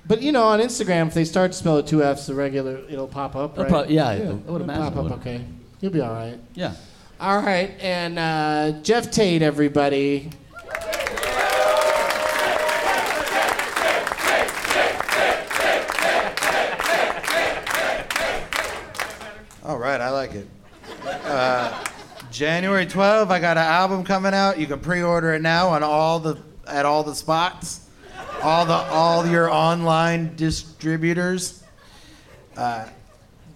[0.08, 2.78] but you know, on Instagram, if they start to spell it two F's, the regular,
[2.90, 3.68] it'll pop up, right?
[3.68, 5.12] prob- yeah, I would it'll imagine pop up, would.
[5.14, 5.46] okay.
[5.80, 6.40] You'll be all right.
[6.54, 6.74] yeah.
[7.20, 10.32] All right, and uh, Geoff Tate, everybody.
[19.64, 20.48] All right, I like it.
[21.24, 21.84] Uh,
[22.32, 24.60] January 12th, I got an album coming out.
[24.60, 27.88] You can pre-order it now on all the at all the spots,
[28.42, 31.64] all the all your online distributors.
[32.58, 32.88] Uh,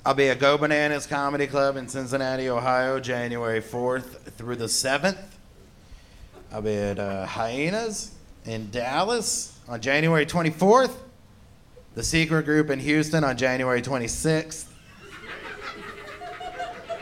[0.06, 5.18] I'll be at Go Bananas Comedy Club in Cincinnati, Ohio, January 4th through the 7th.
[6.52, 8.12] I'll be at uh, Hyenas
[8.46, 10.94] in Dallas on January 24th.
[11.96, 14.66] The Secret Group in Houston on January 26th.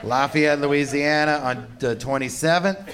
[0.03, 2.89] Lafayette, Louisiana on the 27th.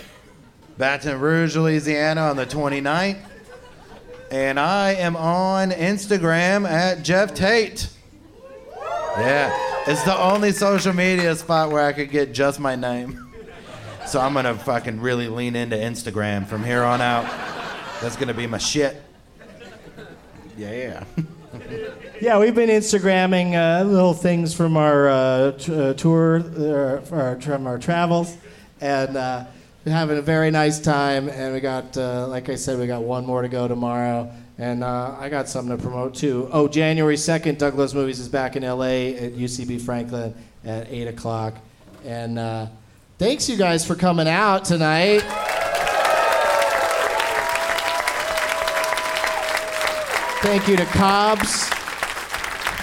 [0.77, 3.19] Baton Rouge, Louisiana on the 29th.
[4.31, 7.89] And I am on Instagram at Geoff Tate.
[9.17, 9.51] Yeah,
[9.87, 13.27] it's the only social media spot where I could get just my name.
[14.05, 17.25] So I'm gonna fucking really lean into Instagram from here on out.
[18.01, 19.01] That's gonna be my shit.
[20.57, 21.03] Yeah.
[22.21, 27.39] Yeah, we've been Instagramming uh, little things from our uh, t- uh, tour, uh, our,
[27.39, 28.35] from our travels,
[28.81, 29.45] and uh,
[29.85, 31.29] having a very nice time.
[31.29, 34.29] And we got, uh, like I said, we got one more to go tomorrow.
[34.57, 36.49] And uh, I got something to promote too.
[36.51, 40.35] Oh, January 2nd, Doug Loves Movies is back in LA at UCB Franklin
[40.65, 41.53] at 8 o'clock.
[42.03, 42.69] And
[43.17, 45.21] thanks, you guys, for coming out tonight.
[50.41, 51.78] Thank you to Cobb's.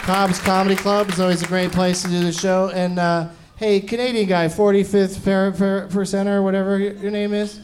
[0.06, 2.70] Cobb's Comedy Club is always a great place to do the show.
[2.70, 7.58] And uh, hey, Canadian guy, 45th per, per, percenter, whatever your, your name is.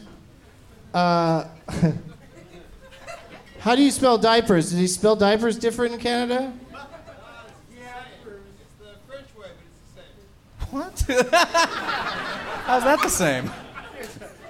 [0.93, 1.45] Uh,
[3.59, 4.71] how do you spell diapers?
[4.71, 6.51] Did he spell diapers different in Canada?
[10.69, 11.01] What?
[12.65, 13.49] How's that the same?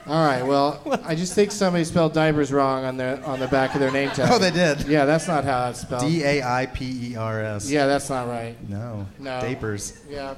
[0.06, 0.44] All right.
[0.44, 3.92] Well, I just think somebody spelled diapers wrong on their on the back of their
[3.92, 4.30] name tag.
[4.32, 4.84] Oh, they did?
[4.84, 6.02] Yeah, that's not how it's spelled.
[6.02, 7.70] D A I P E R S.
[7.70, 8.58] Yeah, that's not right.
[8.70, 9.08] No.
[9.18, 9.40] No.
[9.40, 10.02] Dapers.
[10.10, 10.36] Yeah.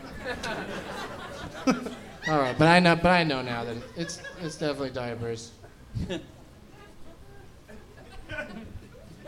[2.27, 5.51] All right, but I know, but I know now that it's it's definitely diapers.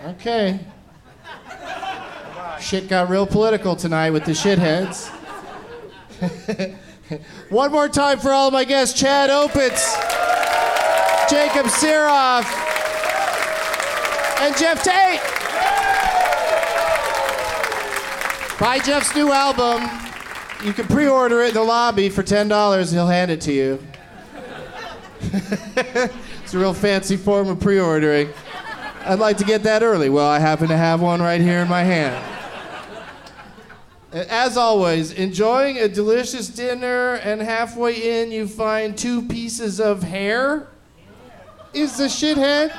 [0.04, 0.60] Okay.
[2.60, 5.12] Shit got real political tonight with the shitheads.
[7.50, 9.94] One more time for all of my guests: Chad Opitz,
[11.30, 12.46] Jacob Sirof,
[14.42, 15.22] and Geoff Tate.
[18.60, 19.90] Buy Geoff's new album.
[20.66, 22.92] You can pre-order it in the lobby for ten dollars.
[22.92, 23.84] He'll hand it to you.
[25.22, 28.30] it's a real fancy form of pre-ordering.
[29.06, 30.10] I'd like to get that early.
[30.10, 32.37] Well, I happen to have one right here in my hand.
[34.26, 40.70] As always, enjoying a delicious dinner, and halfway in, you find two pieces of hair.
[41.74, 42.76] Is the shithead?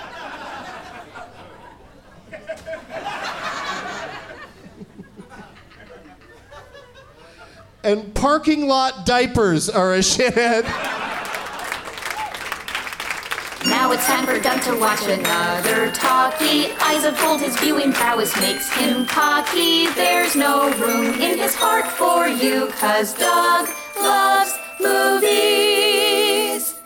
[7.85, 10.65] and parking lot diapers are a shithead.
[13.69, 16.73] Now it's time for Doug to watch another talkie.
[16.81, 19.89] Eyes of gold, his viewing prowess makes him cocky.
[19.89, 23.69] There's no room in his heart for you, cause Doug
[24.01, 26.78] loves movies.